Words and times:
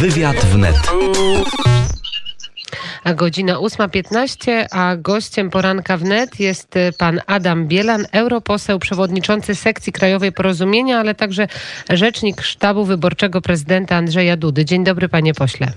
Wywiad 0.00 0.36
wnet. 0.36 0.76
A 3.04 3.14
godzina 3.14 3.54
8.15, 3.54 4.66
a 4.70 4.96
gościem 4.96 5.50
poranka 5.50 5.96
wnet 5.96 6.40
jest 6.40 6.76
y, 6.76 6.92
pan 6.98 7.20
Adam 7.26 7.66
Bielan, 7.66 8.06
europoseł, 8.12 8.78
przewodniczący 8.78 9.54
sekcji 9.54 9.92
Krajowej 9.92 10.32
Porozumienia, 10.32 10.98
ale 10.98 11.14
także 11.14 11.48
rzecznik 11.90 12.42
sztabu 12.42 12.84
wyborczego 12.84 13.40
prezydenta 13.40 13.96
Andrzeja 13.96 14.36
Dudy. 14.36 14.64
Dzień 14.64 14.84
dobry, 14.84 15.08
panie 15.08 15.34
pośle. 15.34 15.72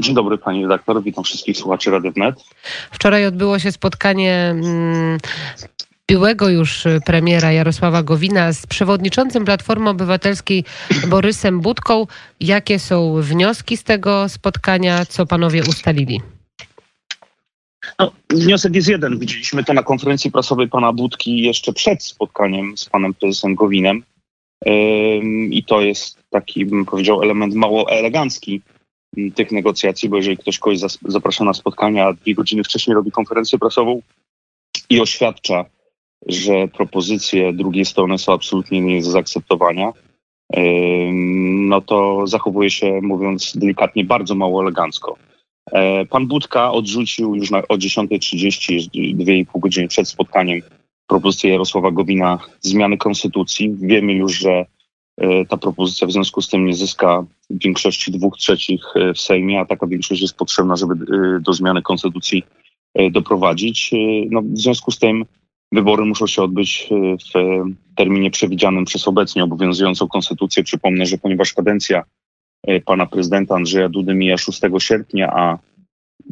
Dzień 0.00 0.14
dobry 0.14 0.38
pani 0.38 0.62
redaktor, 0.62 1.02
witam 1.02 1.24
wszystkich 1.24 1.56
słuchaczy 1.56 1.90
Rady 1.90 2.10
Wnet. 2.10 2.44
Wczoraj 2.90 3.26
odbyło 3.26 3.58
się 3.58 3.72
spotkanie 3.72 4.48
mm, 4.50 5.18
byłego 6.08 6.48
już 6.48 6.84
premiera 7.06 7.52
Jarosława 7.52 8.02
Gowina 8.02 8.52
z 8.52 8.66
przewodniczącym 8.66 9.44
Platformy 9.44 9.90
Obywatelskiej 9.90 10.64
Borysem 11.08 11.60
Budką. 11.60 12.06
Jakie 12.40 12.78
są 12.78 13.20
wnioski 13.20 13.76
z 13.76 13.84
tego 13.84 14.28
spotkania? 14.28 15.06
Co 15.06 15.26
panowie 15.26 15.62
ustalili? 15.62 16.20
No, 17.98 18.12
wniosek 18.30 18.74
jest 18.74 18.88
jeden. 18.88 19.18
Widzieliśmy 19.18 19.64
to 19.64 19.72
na 19.72 19.82
konferencji 19.82 20.30
prasowej 20.30 20.68
pana 20.68 20.92
Budki 20.92 21.42
jeszcze 21.42 21.72
przed 21.72 22.02
spotkaniem 22.04 22.78
z 22.78 22.84
panem 22.84 23.14
prezesem 23.14 23.54
Gowinem. 23.54 24.02
I 25.50 25.64
to 25.66 25.80
jest 25.80 26.18
taki, 26.30 26.66
bym 26.66 26.84
powiedział, 26.84 27.22
element 27.22 27.54
mało 27.54 27.90
elegancki 27.90 28.62
m, 29.16 29.32
tych 29.32 29.52
negocjacji, 29.52 30.08
bo 30.08 30.16
jeżeli 30.16 30.36
ktoś 30.36 30.58
kogoś 30.58 30.78
zaprasza 31.08 31.44
na 31.44 31.54
spotkania, 31.54 32.06
a 32.06 32.12
dwie 32.12 32.34
godziny 32.34 32.64
wcześniej 32.64 32.94
robi 32.94 33.10
konferencję 33.10 33.58
prasową 33.58 34.02
i 34.90 35.00
oświadcza, 35.00 35.64
że 36.26 36.68
propozycje 36.68 37.52
drugiej 37.52 37.84
strony 37.84 38.18
są 38.18 38.32
absolutnie 38.32 38.80
nie 38.80 39.02
do 39.02 39.10
zaakceptowania, 39.10 39.92
no 41.68 41.80
to 41.80 42.26
zachowuje 42.26 42.70
się, 42.70 43.00
mówiąc 43.02 43.56
delikatnie, 43.56 44.04
bardzo 44.04 44.34
mało 44.34 44.62
elegancko. 44.62 45.16
E, 45.72 46.06
Pan 46.06 46.26
Budka 46.26 46.72
odrzucił 46.72 47.34
już 47.34 47.50
na, 47.50 47.58
o 47.58 47.74
10.30, 47.74 49.16
dwie 49.16 49.38
i 49.38 49.46
pół 49.46 49.60
godziny 49.60 49.88
przed 49.88 50.08
spotkaniem, 50.08 50.60
propozycję 51.06 51.50
Jarosława 51.50 51.90
Gowina 51.90 52.38
zmiany 52.60 52.98
konstytucji. 52.98 53.76
Wiemy 53.80 54.12
już, 54.12 54.38
że 54.38 54.66
e, 55.16 55.44
ta 55.44 55.56
propozycja 55.56 56.06
w 56.06 56.12
związku 56.12 56.42
z 56.42 56.48
tym 56.48 56.66
nie 56.66 56.74
zyska 56.74 57.24
większości 57.50 58.12
dwóch 58.12 58.36
trzecich 58.36 58.80
e, 58.96 59.14
w 59.14 59.20
Sejmie, 59.20 59.60
a 59.60 59.66
taka 59.66 59.86
większość 59.86 60.22
jest 60.22 60.36
potrzebna, 60.36 60.76
żeby 60.76 60.94
do 61.40 61.52
zmiany 61.52 61.82
konstytucji 61.82 62.42
doprowadzić. 63.10 63.90
No, 64.30 64.42
w 64.42 64.58
związku 64.58 64.90
z 64.90 64.98
tym 64.98 65.24
wybory 65.72 66.04
muszą 66.04 66.26
się 66.26 66.42
odbyć 66.42 66.88
e, 66.90 67.16
w 67.16 67.36
e, 67.36 67.64
terminie 67.96 68.30
przewidzianym 68.30 68.84
przez 68.84 69.08
obecnie 69.08 69.44
obowiązującą 69.44 70.08
konstytucję. 70.08 70.62
Przypomnę, 70.62 71.06
że 71.06 71.18
ponieważ 71.18 71.52
kadencja 71.52 72.04
e, 72.66 72.80
pana 72.80 73.06
prezydenta 73.06 73.54
Andrzeja 73.54 73.88
Dudy 73.88 74.14
mija 74.14 74.36
6 74.38 74.60
sierpnia, 74.78 75.32
a 75.32 75.58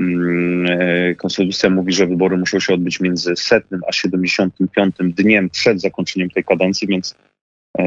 mm, 0.01 1.15
konstytucja 1.17 1.71
mówi, 1.71 1.93
że 1.93 2.07
wybory 2.07 2.37
muszą 2.37 2.61
się 2.61 2.75
odbyć 2.75 3.01
między 3.01 3.37
setnym 3.37 3.81
a 3.89 3.93
75 3.93 4.95
dniem 5.01 5.51
przed 5.51 5.81
zakończeniem 5.81 6.31
tej 6.31 6.45
kadencji, 6.45 6.89
więc 6.89 7.15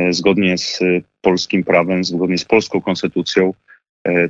zgodnie 0.09 0.57
z 0.57 0.79
polskim 1.21 1.63
prawem, 1.63 2.03
zgodnie 2.03 2.37
z 2.37 2.45
polską 2.45 2.81
konstytucją 2.81 3.53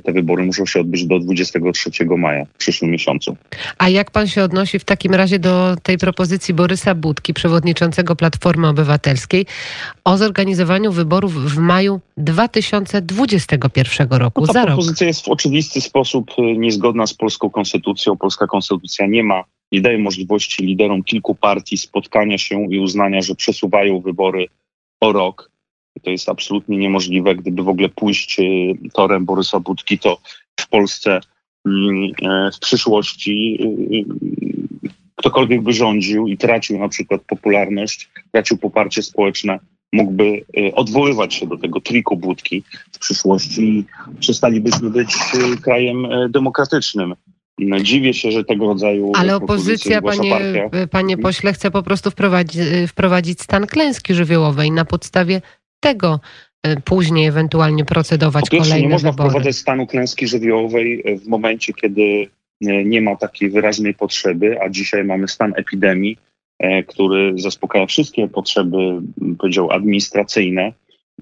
te 0.04 0.12
wybory 0.12 0.44
muszą 0.44 0.66
się 0.66 0.80
odbyć 0.80 1.06
do 1.06 1.18
23 1.18 1.90
maja 2.16 2.44
w 2.44 2.56
przyszłym 2.58 2.90
miesiącu. 2.90 3.36
A 3.78 3.88
jak 3.88 4.10
pan 4.10 4.26
się 4.26 4.42
odnosi 4.42 4.78
w 4.78 4.84
takim 4.84 5.14
razie 5.14 5.38
do 5.38 5.76
tej 5.82 5.98
propozycji 5.98 6.54
Borysa 6.54 6.94
Budki, 6.94 7.34
przewodniczącego 7.34 8.16
Platformy 8.16 8.68
Obywatelskiej, 8.68 9.46
o 10.04 10.16
zorganizowaniu 10.16 10.92
wyborów 10.92 11.34
w 11.34 11.58
maju 11.58 12.00
2021 12.16 14.08
roku, 14.10 14.40
No, 14.40 14.46
ta 14.46 14.52
za 14.52 14.60
rok? 14.64 14.68
propozycja 14.68 15.06
jest 15.06 15.24
w 15.24 15.28
oczywisty 15.28 15.80
sposób 15.80 16.30
y, 16.38 16.42
niezgodna 16.42 17.06
z 17.06 17.14
polską 17.14 17.50
konstytucją. 17.50 18.16
Polska 18.16 18.46
konstytucja 18.46 19.06
nie 19.06 19.22
ma, 19.24 19.44
nie 19.72 19.80
daje 19.80 19.98
możliwości 19.98 20.64
liderom 20.64 21.04
kilku 21.04 21.34
partii 21.34 21.76
spotkania 21.76 22.38
się 22.38 22.66
i 22.70 22.78
uznania, 22.78 23.20
że 23.22 23.34
przesuwają 23.34 24.00
wybory 24.00 24.46
o 25.00 25.12
rok. 25.12 25.50
To 26.02 26.10
jest 26.10 26.28
absolutnie 26.28 26.76
niemożliwe. 26.76 27.34
Gdyby 27.34 27.62
w 27.62 27.68
ogóle 27.68 27.88
pójść 27.88 28.40
y, 28.40 28.74
torem 28.92 29.24
Borysa 29.24 29.60
Budki, 29.60 29.98
to 29.98 30.18
w 30.60 30.68
Polsce 30.68 31.20
mm, 31.66 32.10
e, 32.22 32.50
w 32.52 32.58
przyszłości 32.58 33.58
y, 33.60 33.96
y, 33.96 34.90
ktokolwiek 35.16 35.62
by 35.62 35.72
rządził 35.72 36.28
i 36.28 36.36
tracił 36.36 36.78
na 36.78 36.88
przykład 36.88 37.22
popularność, 37.22 38.10
tracił 38.32 38.58
poparcie 38.58 39.02
społeczne, 39.02 39.58
mógłby 39.92 40.44
odwoływać 40.74 41.34
się 41.34 41.46
do 41.46 41.58
tego 41.58 41.80
triku 41.80 42.16
Budki 42.16 42.62
w 42.92 42.98
przyszłości 42.98 43.62
i 43.62 43.84
przestalibyśmy 44.20 44.90
być 44.90 45.16
krajem 45.62 46.04
y, 46.04 46.28
demokratycznym. 46.28 47.14
No, 47.58 47.80
Dziwię 47.80 48.14
się, 48.14 48.30
że 48.30 48.44
tego 48.44 48.66
rodzaju 48.66 49.12
Ale 49.14 49.36
opozycja, 49.36 50.02
panie, 50.02 50.30
partia. 50.30 50.86
panie 50.90 51.16
pośle, 51.16 51.52
chce 51.52 51.70
po 51.70 51.82
prostu 51.82 52.10
wprowadzić, 52.10 52.62
wprowadzić 52.88 53.40
stan 53.40 53.66
klęski 53.66 54.14
żywiołowej 54.14 54.70
na 54.70 54.84
podstawie 54.84 55.42
tego 55.80 56.20
y, 56.66 56.80
później 56.80 57.26
ewentualnie 57.26 57.84
procedować 57.84 58.44
Po 58.44 58.50
pierwsze, 58.50 58.68
nie 58.68 58.74
kolejne 58.74 58.92
można 58.92 59.10
wybory. 59.10 59.30
wprowadzać 59.30 59.56
stanu 59.56 59.86
klęski 59.86 60.26
żywiołowej 60.26 61.04
w 61.24 61.26
momencie, 61.26 61.72
kiedy 61.72 62.02
e, 62.66 62.84
nie 62.84 63.02
ma 63.02 63.16
takiej 63.16 63.50
wyraźnej 63.50 63.94
potrzeby, 63.94 64.60
a 64.62 64.68
dzisiaj 64.68 65.04
mamy 65.04 65.28
stan 65.28 65.52
epidemii, 65.56 66.18
e, 66.58 66.82
który 66.82 67.32
zaspokaja 67.36 67.86
wszystkie 67.86 68.28
potrzeby, 68.28 68.78
powiedział, 69.38 69.70
administracyjne. 69.70 70.72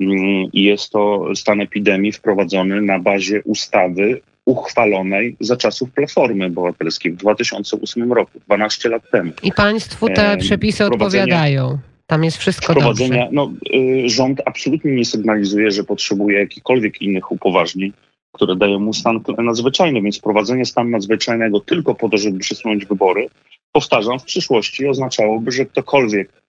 Mm, 0.00 0.48
I 0.52 0.62
jest 0.62 0.90
to 0.90 1.28
stan 1.34 1.60
epidemii 1.60 2.12
wprowadzony 2.12 2.82
na 2.82 2.98
bazie 2.98 3.42
ustawy 3.42 4.20
uchwalonej 4.44 5.36
za 5.40 5.56
czasów 5.56 5.90
Platformy 5.90 6.46
Obywatelskiej 6.46 7.12
w 7.12 7.16
2008 7.16 8.12
roku, 8.12 8.40
12 8.46 8.88
lat 8.88 9.02
temu. 9.12 9.32
I 9.42 9.52
państwu 9.52 10.08
te 10.08 10.36
przepisy 10.36 10.84
odpowiadają. 10.84 11.78
Tam 12.06 12.24
jest 12.24 12.36
wszystko 12.36 12.74
dobrze. 12.74 13.28
No, 13.32 13.52
y, 13.74 14.08
rząd 14.08 14.42
absolutnie 14.44 14.92
nie 14.92 15.04
sygnalizuje, 15.04 15.70
że 15.70 15.84
potrzebuje 15.84 16.38
jakichkolwiek 16.38 17.02
innych 17.02 17.32
upoważnień, 17.32 17.92
które 18.32 18.56
dają 18.56 18.78
mu 18.78 18.92
stan 18.92 19.20
nadzwyczajny, 19.38 20.02
więc 20.02 20.18
wprowadzenie 20.18 20.66
stanu 20.66 20.90
nadzwyczajnego 20.90 21.60
tylko 21.60 21.94
po 21.94 22.08
to, 22.08 22.16
żeby 22.16 22.38
przesunąć 22.38 22.86
wybory, 22.86 23.28
powtarzam, 23.72 24.18
w 24.18 24.24
przyszłości 24.24 24.86
oznaczałoby, 24.86 25.52
że 25.52 25.66
ktokolwiek 25.66 26.42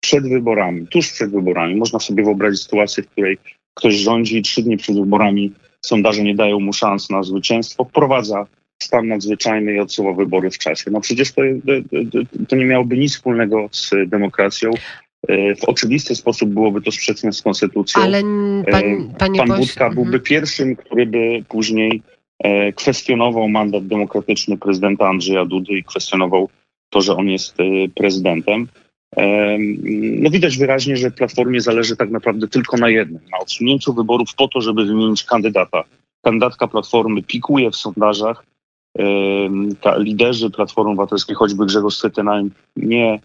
przed 0.00 0.28
wyborami, 0.28 0.86
tuż 0.86 1.12
przed 1.12 1.30
wyborami, 1.30 1.76
można 1.76 1.98
sobie 1.98 2.24
wyobrazić 2.24 2.62
sytuację, 2.62 3.02
w 3.02 3.08
której 3.08 3.38
ktoś 3.74 3.94
rządzi 3.94 4.36
i 4.36 4.42
trzy 4.42 4.62
dni 4.62 4.76
przed 4.76 4.96
wyborami 4.96 5.52
sondaże 5.80 6.22
nie 6.22 6.34
dają 6.34 6.60
mu 6.60 6.72
szans 6.72 7.10
na 7.10 7.22
zwycięstwo, 7.22 7.84
wprowadza 7.84 8.46
stan 8.84 9.08
nadzwyczajny 9.08 9.74
i 9.74 9.78
odsuwa 9.80 10.12
wybory 10.12 10.50
w 10.50 10.58
czasie. 10.58 10.90
No 10.90 11.00
przecież 11.00 11.32
to, 11.32 11.42
to, 12.48 12.56
nie 12.56 12.64
miałoby 12.64 12.98
nic 12.98 13.12
wspólnego 13.12 13.68
z 13.72 13.90
demokracją. 14.06 14.70
E, 15.28 15.54
W 15.54 15.64
oczywisty 15.64 16.14
sposób 16.14 16.50
byłoby 16.50 16.80
to 16.82 16.92
sprzeczne 16.92 17.32
z 17.32 17.42
konstytucją. 17.42 18.02
Ale 18.02 18.18
n- 18.18 18.64
pan, 18.70 18.82
panie 19.18 19.38
Pan 19.38 19.48
Budka 19.48 19.86
mhm. 19.86 19.94
byłby 19.94 20.20
pierwszym, 20.20 20.76
który 20.76 21.06
by 21.06 21.44
później 21.48 22.02
e, 22.38 22.72
kwestionował 22.72 23.48
mandat 23.48 23.86
demokratyczny 23.86 24.56
prezydenta 24.56 25.08
Andrzeja 25.08 25.44
Dudy 25.44 25.72
i 25.72 25.84
kwestionował 25.84 26.48
to, 26.90 27.00
że 27.00 27.16
on 27.16 27.28
jest 27.28 27.60
e, 27.60 27.64
prezydentem. 27.94 28.68
E, 29.16 29.56
No 30.22 30.30
widać 30.30 30.58
wyraźnie, 30.58 30.96
że 30.96 31.10
Platformie 31.10 31.60
zależy 31.60 31.96
tak 31.96 32.10
naprawdę 32.10 32.48
tylko 32.48 32.76
na 32.76 32.88
jednym, 32.90 33.20
na 33.32 33.38
odsunięciu 33.38 33.94
wyborów 33.94 34.28
po 34.36 34.48
to, 34.48 34.60
żeby 34.60 34.84
wymienić 34.84 35.24
kandydata. 35.24 35.84
Kandydatka 36.24 36.68
Platformy 36.68 37.22
pikuje 37.22 37.70
w 37.70 37.76
sondażach. 37.76 38.44
Ta, 39.80 39.96
liderzy 39.96 40.50
Platformy 40.50 40.90
Obywatelskiej, 40.90 41.36
choćby 41.36 41.66
Grzegorz 41.66 41.96
Schetyna, 41.96 42.42
nie 42.76 43.20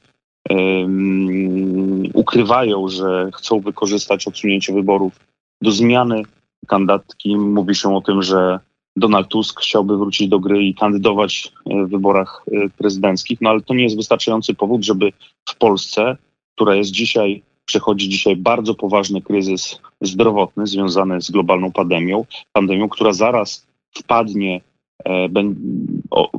em, 0.49 2.03
ukrywają, 2.13 2.87
że 2.87 3.29
chcą 3.33 3.59
wykorzystać 3.59 4.27
odsunięcie 4.27 4.73
wyborów 4.73 5.19
do 5.61 5.71
zmiany 5.71 6.23
kandydatki. 6.67 7.37
Mówi 7.37 7.75
się 7.75 7.95
o 7.95 8.01
tym, 8.01 8.21
że 8.21 8.59
Donald 8.95 9.27
Tusk 9.27 9.61
chciałby 9.61 9.97
wrócić 9.97 10.27
do 10.27 10.39
gry 10.39 10.63
i 10.63 10.75
kandydować 10.75 11.51
e, 11.65 11.85
w 11.85 11.89
wyborach 11.89 12.45
e, 12.51 12.69
prezydenckich, 12.69 13.41
no 13.41 13.49
ale 13.49 13.61
to 13.61 13.73
nie 13.73 13.83
jest 13.83 13.95
wystarczający 13.95 14.53
powód, 14.53 14.85
żeby 14.85 15.11
w 15.49 15.55
Polsce, 15.55 16.17
która 16.55 16.75
jest 16.75 16.91
dzisiaj, 16.91 17.43
przechodzi 17.65 18.09
dzisiaj 18.09 18.35
bardzo 18.35 18.75
poważny 18.75 19.21
kryzys 19.21 19.79
zdrowotny 20.01 20.67
związany 20.67 21.21
z 21.21 21.31
globalną 21.31 21.71
pandemią, 21.71 22.25
pandemią, 22.53 22.89
która 22.89 23.13
zaraz 23.13 23.67
wpadnie, 23.97 24.61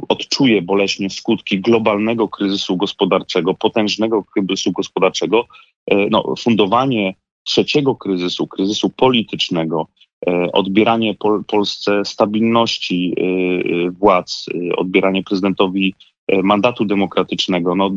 odczuje 0.09 0.63
boleśnie 0.63 1.11
skutki 1.11 1.61
globalnego 1.61 2.29
kryzysu 2.29 2.77
gospodarczego, 2.77 3.55
potężnego 3.55 4.25
kryzysu 4.25 4.73
gospodarczego, 4.73 5.47
e, 5.87 6.07
no, 6.11 6.35
fundowanie 6.39 7.15
trzeciego 7.45 7.97
kryzysu, 7.97 8.47
kryzysu 8.47 8.91
politycznego, 8.91 9.87
e, 10.27 10.53
odbieranie 10.53 11.15
Pol 11.15 11.45
Polsce 11.45 12.05
stabilności 12.05 13.15
e, 13.17 13.23
e, 13.23 13.91
władz, 13.91 14.47
e, 14.55 14.77
odbieranie 14.77 15.23
prezydentowi 15.23 15.95
mandatu 16.43 16.85
demokratycznego. 16.85 17.75
No, 17.75 17.91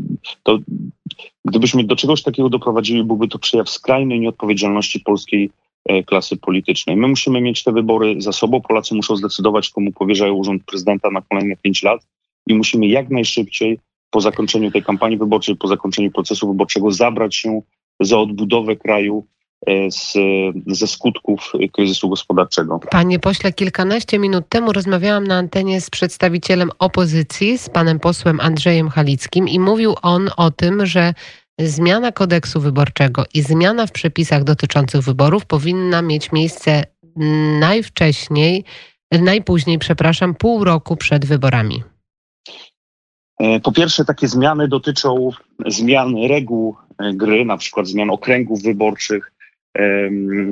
to 0.44 0.60
gdybyśmy 1.46 1.84
do 1.84 1.96
czegoś 1.96 2.24
takiego 2.24 2.50
doprowadzili, 2.50 3.04
byłby 3.04 3.28
to 3.28 3.40
przejaw 3.40 3.70
skrajnej 3.70 4.20
nieodpowiedzialności 4.20 5.00
polskiej 5.00 5.50
klasy 6.06 6.38
politycznej. 6.38 6.98
My 6.98 7.08
musimy 7.08 7.42
mieć 7.42 7.64
te 7.64 7.72
wybory 7.72 8.22
za 8.22 8.32
sobą. 8.32 8.62
Polacy 8.62 8.96
muszą 8.96 9.16
zdecydować, 9.16 9.70
komu 9.70 9.92
powierzają 9.92 10.34
urząd 10.34 10.64
prezydenta 10.64 11.12
na 11.12 11.22
kolejne 11.22 11.56
pięć 11.56 11.84
lat 11.84 12.08
i 12.48 12.54
musimy 12.54 12.88
jak 12.88 13.10
najszybciej 13.10 13.80
po 14.10 14.22
zakończeniu 14.22 14.72
tej 14.72 14.84
kampanii 14.84 15.18
wyborczej, 15.18 15.56
po 15.56 15.68
zakończeniu 15.68 16.12
procesu 16.12 16.48
wyborczego 16.48 16.92
zabrać 16.92 17.36
się 17.36 17.62
za 18.00 18.20
odbudowę 18.20 18.76
kraju 18.76 19.26
e, 19.68 19.92
z, 19.92 20.14
ze 20.68 20.88
skutków 20.88 21.52
kryzysu 21.72 22.10
gospodarczego. 22.10 22.80
Panie 22.92 23.20
pośle, 23.20 23.54
kilkanaście 23.54 24.20
minut 24.20 24.50
temu 24.50 24.72
rozmawiałam 24.72 25.28
na 25.28 25.36
antenie 25.36 25.82
z 25.82 25.90
przedstawicielem 25.90 26.70
opozycji, 26.80 27.58
z 27.58 27.70
panem 27.70 28.00
posłem 28.00 28.40
Andrzejem 28.40 28.90
Halickim 28.90 29.48
i 29.48 29.60
mówił 29.60 29.96
on 30.02 30.30
o 30.38 30.52
tym, 30.52 30.86
że 30.86 31.14
zmiana 31.60 32.12
kodeksu 32.12 32.62
wyborczego 32.62 33.24
i 33.34 33.42
zmiana 33.42 33.88
w 33.88 33.92
przepisach 33.92 34.44
dotyczących 34.44 35.02
wyborów 35.02 35.46
powinna 35.46 36.02
mieć 36.02 36.32
miejsce 36.32 36.84
najwcześniej, 37.60 38.64
najpóźniej, 39.12 39.80
przepraszam, 39.80 40.36
pół 40.36 40.64
roku 40.64 40.96
przed 40.96 41.26
wyborami. 41.26 41.84
E, 43.40 43.60
po 43.60 43.72
pierwsze, 43.72 44.06
takie 44.06 44.28
zmiany 44.28 44.68
dotyczą 44.68 45.30
zmian 45.68 46.16
reguł 46.28 46.76
e, 47.00 47.14
gry, 47.14 47.46
na 47.46 47.58
przykład 47.58 47.88
zmian 47.88 48.10
okręgów 48.10 48.64
wyborczych. 48.64 49.30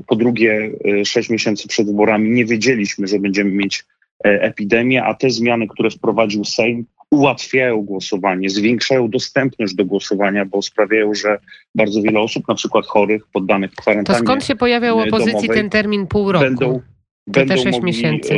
Po 0.07 0.15
drugie, 0.15 0.71
e, 1.01 1.05
sześć 1.05 1.29
miesięcy 1.29 1.67
przed 1.67 1.87
wyborami 1.87 2.29
nie 2.29 2.45
wiedzieliśmy, 2.45 3.07
że 3.07 3.19
będziemy 3.19 3.51
mieć 3.51 3.85
epidemię, 4.23 5.03
a 5.03 5.13
te 5.13 5.29
zmiany, 5.29 5.67
które 5.67 5.89
wprowadził 5.89 6.45
Sejm, 6.45 6.85
ułatwiają 7.11 7.81
głosowanie, 7.81 8.49
zwiększają 8.49 9.09
dostępność 9.09 9.75
do 9.75 9.85
głosowania, 9.85 10.45
bo 10.45 10.61
sprawiają, 10.61 11.13
że 11.13 11.37
bardzo 11.75 12.01
wiele 12.01 12.19
osób, 12.19 12.47
na 12.47 12.55
przykład 12.55 12.85
chorych, 12.85 13.27
poddanych 13.27 13.71
kwarantannie. 13.71 14.19
To 14.19 14.25
skąd 14.25 14.45
się 14.45 14.55
pojawiał 14.55 14.99
opozycji 14.99 15.49
ten 15.49 15.69
termin 15.69 16.07
pół 16.07 16.31
roku? 16.31 16.45
Będą, 16.45 16.81
będą 17.27 17.55
te 17.55 17.61
sześć 17.61 17.77
mogli, 17.77 17.87
miesięcy. 17.87 18.35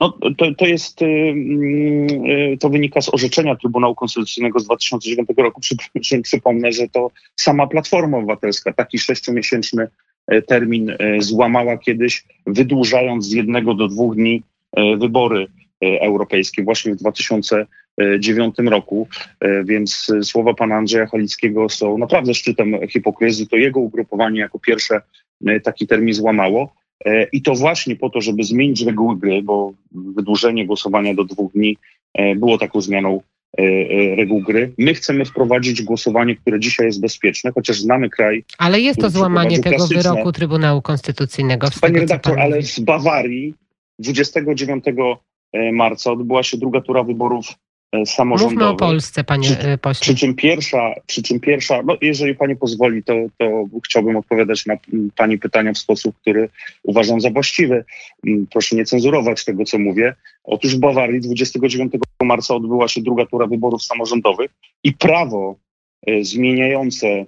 no, 0.00 0.18
to, 0.38 0.54
to 0.54 0.66
jest, 0.66 0.98
to 2.60 2.68
wynika 2.68 3.00
z 3.00 3.14
orzeczenia 3.14 3.56
Trybunału 3.56 3.94
Konstytucyjnego 3.94 4.60
z 4.60 4.64
2009 4.64 5.28
roku. 5.36 5.60
Przy, 5.60 5.76
przy, 6.00 6.22
przypomnę, 6.22 6.72
że 6.72 6.88
to 6.88 7.10
sama 7.36 7.66
Platforma 7.66 8.16
Obywatelska 8.18 8.72
taki 8.72 8.98
sześciomiesięczny 8.98 9.88
termin 10.46 10.96
złamała 11.18 11.78
kiedyś, 11.78 12.24
wydłużając 12.46 13.24
z 13.24 13.32
jednego 13.32 13.74
do 13.74 13.88
dwóch 13.88 14.14
dni 14.14 14.42
wybory 14.98 15.46
europejskie 15.82 16.62
właśnie 16.62 16.92
w 16.92 16.96
2009 16.96 18.54
roku, 18.66 19.08
więc 19.64 20.12
słowa 20.22 20.54
pana 20.54 20.74
Andrzeja 20.74 21.06
Halickiego 21.06 21.68
są 21.68 21.98
naprawdę 21.98 22.34
szczytem 22.34 22.88
hipokryzji. 22.88 23.48
To 23.48 23.56
jego 23.56 23.80
ugrupowanie 23.80 24.40
jako 24.40 24.58
pierwsze 24.58 25.00
taki 25.62 25.86
termin 25.86 26.14
złamało. 26.14 26.74
I 27.32 27.42
to 27.42 27.54
właśnie 27.54 27.96
po 27.96 28.10
to, 28.10 28.20
żeby 28.20 28.44
zmienić 28.44 28.82
reguły 28.82 29.16
gry, 29.16 29.42
bo 29.42 29.72
wydłużenie 29.92 30.66
głosowania 30.66 31.14
do 31.14 31.24
dwóch 31.24 31.52
dni 31.52 31.76
było 32.36 32.58
taką 32.58 32.80
zmianą 32.80 33.20
reguł 34.16 34.40
gry. 34.40 34.72
My 34.78 34.94
chcemy 34.94 35.24
wprowadzić 35.24 35.82
głosowanie, 35.82 36.36
które 36.36 36.60
dzisiaj 36.60 36.86
jest 36.86 37.00
bezpieczne, 37.00 37.52
chociaż 37.52 37.80
znamy 37.80 38.10
kraj. 38.10 38.44
Ale 38.58 38.80
jest 38.80 39.00
to 39.00 39.10
złamanie 39.10 39.58
tego 39.58 39.76
klasyczne. 39.76 40.02
wyroku 40.02 40.32
Trybunału 40.32 40.82
Konstytucyjnego. 40.82 41.66
z 41.66 41.78
Pani 41.78 41.94
tego, 41.94 42.06
co 42.06 42.12
redaktor, 42.12 42.34
pan 42.34 42.42
ale 42.42 42.62
w 42.62 42.80
Bawarii 42.80 43.54
29 43.98 44.84
marca 45.72 46.12
odbyła 46.12 46.42
się 46.42 46.56
druga 46.56 46.80
tura 46.80 47.02
wyborów 47.02 47.46
e, 47.92 48.06
samorządowych. 48.06 48.58
Mówmy 48.58 48.74
o 48.74 48.76
Polsce, 48.76 49.24
panie 49.24 49.48
Przy- 49.48 49.68
e, 49.68 49.78
pośle. 49.78 50.00
Przy 50.00 50.14
czym 50.14 50.34
pierwsza, 50.34 50.94
przy 51.06 51.22
czym 51.22 51.40
pierwsza, 51.40 51.82
no 51.82 51.96
jeżeli 52.00 52.34
pani 52.34 52.56
pozwoli, 52.56 53.04
to, 53.04 53.14
to 53.38 53.64
chciałbym 53.84 54.16
odpowiadać 54.16 54.66
na 54.66 54.76
pani 55.16 55.38
pytania 55.38 55.72
w 55.72 55.78
sposób, 55.78 56.16
który 56.20 56.48
uważam 56.82 57.20
za 57.20 57.30
właściwy. 57.30 57.84
Proszę 58.50 58.76
nie 58.76 58.84
cenzurować 58.84 59.44
tego, 59.44 59.64
co 59.64 59.78
mówię. 59.78 60.14
Otóż 60.44 60.76
w 60.76 60.80
Bawarii 60.80 61.20
29 61.20 61.92
marca 62.22 62.54
odbyła 62.54 62.88
się 62.88 63.02
druga 63.02 63.26
tura 63.26 63.46
wyborów 63.46 63.82
samorządowych 63.82 64.50
i 64.84 64.92
prawo 64.92 65.56
e, 66.06 66.24
zmieniające 66.24 67.26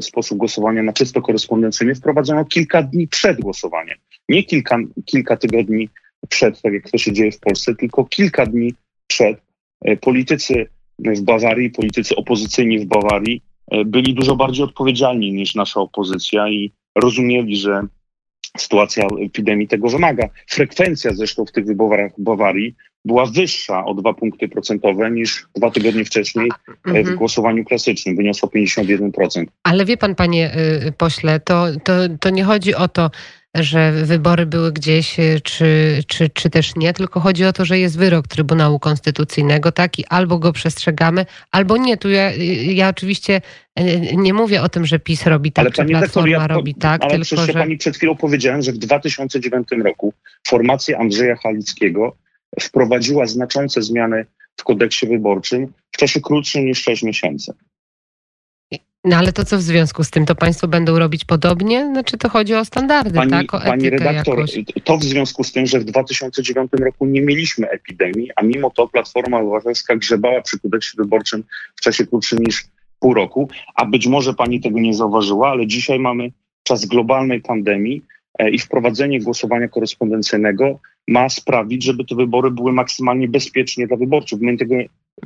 sposób 0.00 0.38
głosowania 0.38 0.82
na 0.82 0.92
czysto 0.92 1.22
korespondencyjny 1.22 1.94
wprowadzono 1.94 2.44
kilka 2.44 2.82
dni 2.82 3.08
przed 3.08 3.40
głosowaniem. 3.40 3.98
Nie 4.28 4.44
kilka, 4.44 4.78
kilka 5.04 5.36
tygodni 5.36 5.88
przed, 6.28 6.62
tak 6.62 6.72
jak 6.72 6.90
to 6.90 6.98
się 6.98 7.12
dzieje 7.12 7.32
w 7.32 7.40
Polsce, 7.40 7.74
tylko 7.74 8.04
kilka 8.04 8.46
dni 8.46 8.74
przed. 9.06 9.38
E, 9.84 9.96
Politycy 9.96 10.66
w 10.98 11.20
Bawarii, 11.20 11.70
politycy 11.70 12.16
opozycyjni 12.16 12.78
w 12.78 12.84
Bawarii 12.86 13.42
e, 13.70 13.84
byli 13.84 14.14
dużo 14.14 14.36
bardziej 14.36 14.64
odpowiedzialni 14.64 15.32
niż 15.32 15.54
nasza 15.54 15.80
opozycja 15.80 16.48
i 16.48 16.72
rozumieli, 16.94 17.56
że 17.56 17.82
sytuacja 18.58 19.06
epidemii 19.26 19.68
tego 19.68 19.88
wymaga. 19.88 20.28
Frekwencja 20.50 21.12
zresztą 21.14 21.44
w 21.44 21.52
tych 21.52 21.66
wyborach 21.66 22.12
w 22.18 22.22
Bawarii 22.22 22.74
była 23.04 23.26
wyższa 23.26 23.84
o 23.84 23.94
dwa 23.94 24.14
punkty 24.14 24.48
procentowe 24.48 25.10
niż 25.10 25.46
dwa 25.54 25.70
tygodnie 25.70 26.04
wcześniej 26.04 26.48
e, 26.48 26.92
w 26.92 26.96
Mhm. 26.96 27.16
głosowaniu 27.16 27.64
klasycznym. 27.64 28.16
Wyniosło 28.16 28.48
51%. 28.48 29.44
Ale 29.62 29.84
wie 29.84 29.96
pan, 29.96 30.14
panie 30.14 30.56
y, 30.86 30.92
pośle, 30.92 31.40
to, 31.40 31.66
to, 31.84 31.92
to 32.20 32.30
nie 32.30 32.44
chodzi 32.44 32.74
o 32.74 32.88
to, 32.88 33.10
że 33.62 33.92
wybory 33.92 34.46
były 34.46 34.72
gdzieś, 34.72 35.20
y, 35.20 35.40
czy, 35.44 36.00
czy, 36.06 36.28
czy 36.30 36.50
też 36.50 36.76
nie, 36.76 36.92
tylko 36.92 37.20
chodzi 37.20 37.44
o 37.44 37.52
to, 37.52 37.64
że 37.64 37.78
jest 37.78 37.98
wyrok 37.98 38.28
Trybunału 38.28 38.78
Konstytucyjnego, 38.78 39.72
tak? 39.72 39.98
I 39.98 40.04
albo 40.06 40.38
go 40.38 40.52
przestrzegamy, 40.52 41.26
albo 41.50 41.76
nie. 41.76 41.96
Tu 41.96 42.10
ja, 42.10 42.32
y, 42.32 42.44
ja 42.54 42.88
oczywiście 42.88 43.40
y, 43.80 44.16
nie 44.16 44.34
mówię 44.34 44.62
o 44.62 44.68
tym, 44.68 44.86
że 44.86 44.98
PiS 44.98 45.26
robi 45.26 45.52
tak, 45.52 45.62
Ale 45.62 45.72
czy 45.72 45.84
Platforma 45.84 46.30
ja, 46.30 46.46
robi 46.46 46.74
tak, 46.74 47.02
ale 47.02 47.10
tylko 47.10 47.24
przecież 47.24 47.46
ja 47.46 47.52
że... 47.52 47.58
pani 47.58 47.76
przed 47.76 47.96
chwilą 47.96 48.16
powiedziałem, 48.16 48.62
że 48.62 48.72
w 48.72 48.78
2009 48.78 49.68
roku 49.84 50.12
formacja 50.48 50.98
Andrzeja 50.98 51.36
Halickiego 51.36 52.16
wprowadziła 52.60 53.26
znaczące 53.26 53.82
zmiany 53.82 54.26
w 54.56 54.64
kodeksie 54.64 55.06
wyborczym 55.06 55.72
w 55.92 55.96
czasie 55.96 56.20
krótszym 56.20 56.64
niż 56.64 56.82
6 56.82 57.02
miesięcy. 57.02 57.52
No 59.06 59.16
ale 59.16 59.32
to 59.32 59.44
co 59.44 59.58
w 59.58 59.62
związku 59.62 60.04
z 60.04 60.10
tym? 60.10 60.26
To 60.26 60.34
państwo 60.34 60.68
będą 60.68 60.98
robić 60.98 61.24
podobnie? 61.24 61.86
Znaczy 61.86 62.18
to 62.18 62.28
chodzi 62.28 62.54
o 62.54 62.64
standardy, 62.64 63.14
Pani, 63.14 63.30
tak? 63.30 63.54
O 63.54 63.60
pani 63.60 63.90
redaktor, 63.90 64.38
jakoś. 64.38 64.58
to 64.84 64.98
w 64.98 65.04
związku 65.04 65.44
z 65.44 65.52
tym, 65.52 65.66
że 65.66 65.80
w 65.80 65.84
2009 65.84 66.70
roku 66.80 67.06
nie 67.06 67.22
mieliśmy 67.22 67.68
epidemii, 67.68 68.30
a 68.36 68.42
mimo 68.42 68.70
to 68.70 68.88
Platforma 68.88 69.38
Obywatelska 69.40 69.96
grzebała 69.96 70.42
przy 70.42 70.58
kodeksie 70.58 70.96
wyborczym 70.96 71.44
w 71.76 71.80
czasie 71.80 72.06
krótszym 72.06 72.38
niż 72.38 72.64
pół 73.00 73.14
roku, 73.14 73.48
a 73.74 73.84
być 73.84 74.06
może 74.06 74.34
pani 74.34 74.60
tego 74.60 74.80
nie 74.80 74.94
zauważyła, 74.94 75.50
ale 75.50 75.66
dzisiaj 75.66 75.98
mamy 75.98 76.30
czas 76.62 76.86
globalnej 76.86 77.40
pandemii 77.40 78.02
e, 78.38 78.50
i 78.50 78.58
wprowadzenie 78.58 79.20
głosowania 79.20 79.68
korespondencyjnego 79.68 80.78
ma 81.08 81.28
sprawić, 81.28 81.84
żeby 81.84 82.04
te 82.04 82.14
wybory 82.14 82.50
były 82.50 82.72
maksymalnie 82.72 83.28
bezpiecznie 83.28 83.86
dla 83.86 83.96
wyborców. 83.96 84.40
My 84.40 84.56
tego 84.56 84.74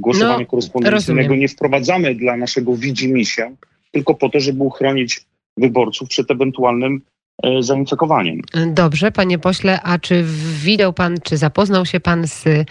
głosowania 0.01 0.39
No, 0.39 0.47
korespondencyjnego 0.47 1.23
rozumiem. 1.23 1.41
nie 1.41 1.49
wprowadzamy 1.49 2.15
dla 2.15 2.37
naszego 2.37 2.77
widzimisię, 2.77 3.57
tylko 3.91 4.15
po 4.15 4.29
to, 4.29 4.41
żeby 4.41 4.63
uchronić 4.63 5.21
wyborców 5.57 6.09
przed 6.09 6.31
ewentualnym 6.31 7.01
e, 7.43 7.63
zainfekowaniem. 7.63 8.41
Dobrze, 8.67 9.13
panie 9.13 9.39
pośle, 9.39 9.83
a 9.83 9.99
czy 9.99 10.25
widział 10.63 10.93
pan, 10.93 11.17
czy 11.23 11.37
zapoznał 11.37 11.87
się 11.87 12.01
pan 12.01 12.27
z 12.27 12.47
y, 12.47 12.65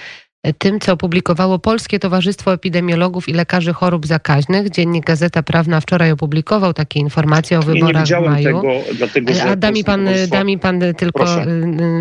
tym, 0.57 0.79
co 0.79 0.93
opublikowało 0.93 1.59
Polskie 1.59 1.99
Towarzystwo 1.99 2.53
Epidemiologów 2.53 3.29
i 3.29 3.33
Lekarzy 3.33 3.73
Chorób 3.73 4.05
Zakaźnych? 4.05 4.69
Dziennik 4.69 5.05
Gazeta 5.05 5.43
Prawna 5.43 5.81
wczoraj 5.81 6.11
opublikował 6.11 6.73
takie 6.73 6.99
informacje 6.99 7.59
o 7.59 7.61
Nie, 7.61 7.67
nie 7.67 7.73
wyborach 7.73 8.01
w 8.01 8.05
widziałem 8.05 8.31
maju. 8.31 8.45
tego, 8.45 8.63
dlatego 8.97 9.33
że... 9.33 9.43
A 9.43 9.55
da 9.55 9.71
mi, 9.71 9.83
pan, 9.83 10.09
da 10.29 10.43
mi 10.43 10.59
pan 10.59 10.81
tylko 10.97 11.19
Proszę. 11.19 11.45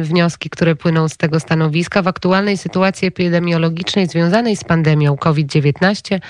wnioski, 0.03 0.51
które 0.51 0.77
płyną 0.77 1.09
z 1.09 1.17
tego 1.17 1.41
stanowiska. 1.41 2.03
W 2.03 2.09
aktualnej 2.09 2.57
sytuacji 2.57 3.09
epidemiologicznej 3.09 4.07
związanej 4.07 4.57
z 4.57 4.65
pandemią 4.65 5.17
COVID-19 5.17 6.21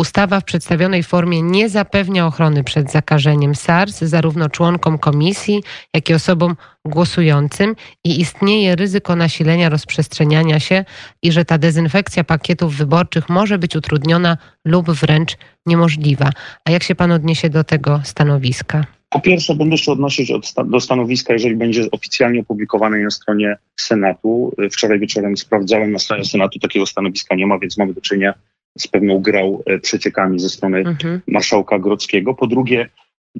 ustawa 0.00 0.40
w 0.40 0.44
przedstawionej 0.44 1.02
formie 1.02 1.42
nie 1.42 1.68
zapewnia 1.68 2.26
ochrony 2.26 2.64
przed 2.64 2.92
zakażeniem 2.92 3.54
SARS 3.54 3.98
zarówno 3.98 4.48
członkom 4.48 4.98
komisji, 4.98 5.62
jak 5.94 6.10
i 6.10 6.14
osobom 6.14 6.56
głosującym 6.84 7.76
i 8.04 8.20
istnieje 8.20 8.76
ryzyko 8.76 9.16
nasilenia 9.16 9.68
rozprzestrzeniania 9.68 10.60
się 10.60 10.84
i 11.22 11.32
że 11.32 11.44
ta 11.44 11.58
dezynfekcja 11.58 12.24
pakietów 12.24 12.76
wyborczych 12.76 13.28
może 13.28 13.58
być 13.58 13.76
utrudniona 13.76 14.36
lub 14.64 14.90
wręcz 14.90 15.36
niemożliwa. 15.66 16.30
A 16.64 16.70
jak 16.70 16.82
się 16.82 16.94
pan 16.94 17.12
odniesie 17.12 17.50
do 17.50 17.64
tego 17.64 18.00
stanowiska? 18.04 18.84
Po 19.10 19.20
pierwsze, 19.20 19.54
będę 19.54 19.78
się 19.78 19.92
odnosić 19.92 20.32
do 20.64 20.80
stanowiska, 20.80 21.32
jeżeli 21.32 21.56
będzie 21.56 21.90
oficjalnie 21.92 22.40
opublikowane 22.40 22.98
na 22.98 23.10
stronie 23.10 23.56
Senatu. 23.76 24.54
Wczoraj 24.72 24.98
wieczorem 24.98 25.36
sprawdzałem 25.36 25.92
na 25.92 25.98
stronie 25.98 26.24
Senatu, 26.24 26.58
takiego 26.58 26.86
stanowiska 26.86 27.34
nie 27.34 27.46
ma, 27.46 27.58
więc 27.58 27.78
mamy 27.78 27.94
do 27.94 28.00
czynienia 28.00 28.34
z 28.78 28.88
pewną 28.88 29.18
grą 29.18 29.62
e, 29.66 29.78
przeciekami 29.78 30.40
ze 30.40 30.48
strony 30.48 30.78
Mhm. 30.78 31.20
marszałka 31.26 31.78
Grodzkiego. 31.78 32.34
Po 32.34 32.46
drugie, 32.46 32.88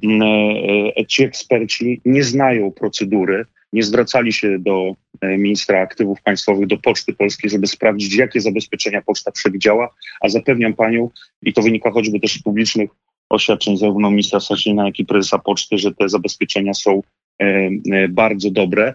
m, 0.03 0.21
e, 0.21 1.05
ci 1.05 1.23
eksperci 1.23 2.01
nie 2.05 2.23
znają 2.23 2.71
procedury, 2.71 3.45
nie 3.73 3.83
zwracali 3.83 4.33
się 4.33 4.59
do 4.59 4.95
ministra 5.21 5.81
aktywów 5.81 6.21
państwowych 6.21 6.67
do 6.67 6.77
Poczty 6.77 7.13
Polskiej, 7.13 7.49
żeby 7.49 7.67
sprawdzić, 7.67 8.15
jakie 8.15 8.41
zabezpieczenia 8.41 9.01
poczta 9.01 9.31
przewidziała, 9.31 9.89
a 10.21 10.29
zapewniam 10.29 10.73
panią, 10.73 11.09
i 11.41 11.53
to 11.53 11.61
wynika 11.61 11.91
choćby 11.91 12.19
też 12.19 12.33
z 12.33 12.43
publicznych 12.43 12.89
oświadczeń 13.29 13.77
zarówno 13.77 14.09
ministra 14.11 14.39
Sasina, 14.39 14.85
jak 14.85 14.99
i 14.99 15.05
prezesa 15.05 15.39
Poczty, 15.39 15.77
że 15.77 15.93
te 15.93 16.09
zabezpieczenia 16.09 16.73
są 16.73 17.01
bardzo 18.09 18.51
dobre. 18.51 18.93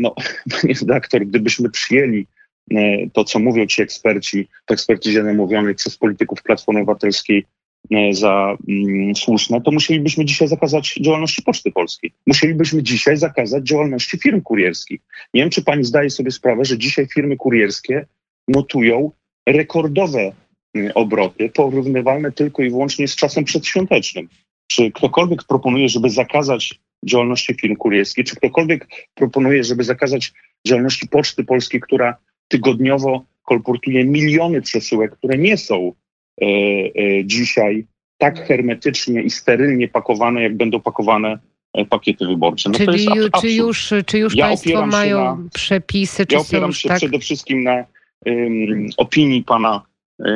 No, 0.00 0.14
panie 0.62 0.74
redaktor, 0.80 1.26
gdybyśmy 1.26 1.70
przyjęli 1.70 2.26
to, 3.12 3.24
co 3.24 3.38
mówią 3.38 3.66
ci 3.66 3.82
eksperci, 3.82 4.48
to 4.66 4.74
eksperci 4.74 5.10
źle 5.10 5.34
mówionych 5.34 5.76
przez 5.76 5.96
polityków 5.96 6.42
Platformy 6.42 6.80
Obywatelskiej, 6.80 7.44
E, 7.90 8.14
za 8.14 8.56
mm, 8.68 9.16
słuszne, 9.16 9.60
to 9.60 9.70
musielibyśmy 9.70 10.24
dzisiaj 10.24 10.48
zakazać 10.48 10.94
działalności 11.00 11.42
Poczty 11.42 11.72
Polskiej. 11.72 12.12
Musielibyśmy 12.26 12.82
dzisiaj 12.82 13.16
zakazać 13.16 13.68
działalności 13.68 14.18
firm 14.18 14.40
kurierskich. 14.40 15.00
Nie 15.34 15.42
wiem, 15.42 15.50
czy 15.50 15.64
pani 15.64 15.84
zdaje 15.84 16.10
sobie 16.10 16.30
sprawę, 16.30 16.64
że 16.64 16.78
dzisiaj 16.78 17.06
firmy 17.06 17.36
kurierskie 17.36 18.06
notują 18.48 19.10
rekordowe 19.48 20.32
mm, 20.74 20.92
obroty, 20.94 21.50
porównywalne 21.54 22.32
tylko 22.32 22.62
i 22.62 22.70
wyłącznie 22.70 23.08
z 23.08 23.16
czasem 23.16 23.44
przedświątecznym. 23.44 24.28
Czy 24.66 24.92
ktokolwiek 24.92 25.44
proponuje, 25.44 25.88
żeby 25.88 26.10
zakazać 26.10 26.80
działalności 27.04 27.54
firm 27.54 27.76
kurierskich, 27.76 28.26
czy 28.26 28.36
ktokolwiek 28.36 28.86
proponuje, 29.14 29.64
żeby 29.64 29.84
zakazać 29.84 30.32
działalności 30.66 31.08
Poczty 31.08 31.44
Polskiej, 31.44 31.80
która 31.80 32.16
tygodniowo 32.48 33.24
kolportuje 33.44 34.04
miliony 34.04 34.62
przesyłek, 34.62 35.16
które 35.16 35.38
nie 35.38 35.56
są 35.56 35.92
E, 36.40 36.46
e, 36.46 37.24
dzisiaj 37.24 37.86
tak 38.18 38.46
hermetycznie 38.46 39.22
i 39.22 39.30
sterylnie 39.30 39.88
pakowane, 39.88 40.42
jak 40.42 40.56
będą 40.56 40.80
pakowane 40.80 41.38
e, 41.72 41.84
pakiety 41.84 42.26
wyborcze. 42.26 42.70
No 42.70 42.78
Czyli, 42.78 43.06
czy 43.40 43.50
już, 43.50 43.92
czy 44.06 44.18
już 44.18 44.36
ja 44.36 44.46
Państwo 44.46 44.86
mają 44.86 45.18
na, 45.18 45.48
przepisy? 45.54 46.26
Czy 46.26 46.34
ja 46.34 46.40
opieram 46.40 46.72
się 46.72 46.88
tak? 46.88 46.98
przede 46.98 47.18
wszystkim 47.18 47.62
na 47.62 47.84
um, 48.26 48.86
opinii 48.96 49.44
pana 49.44 49.82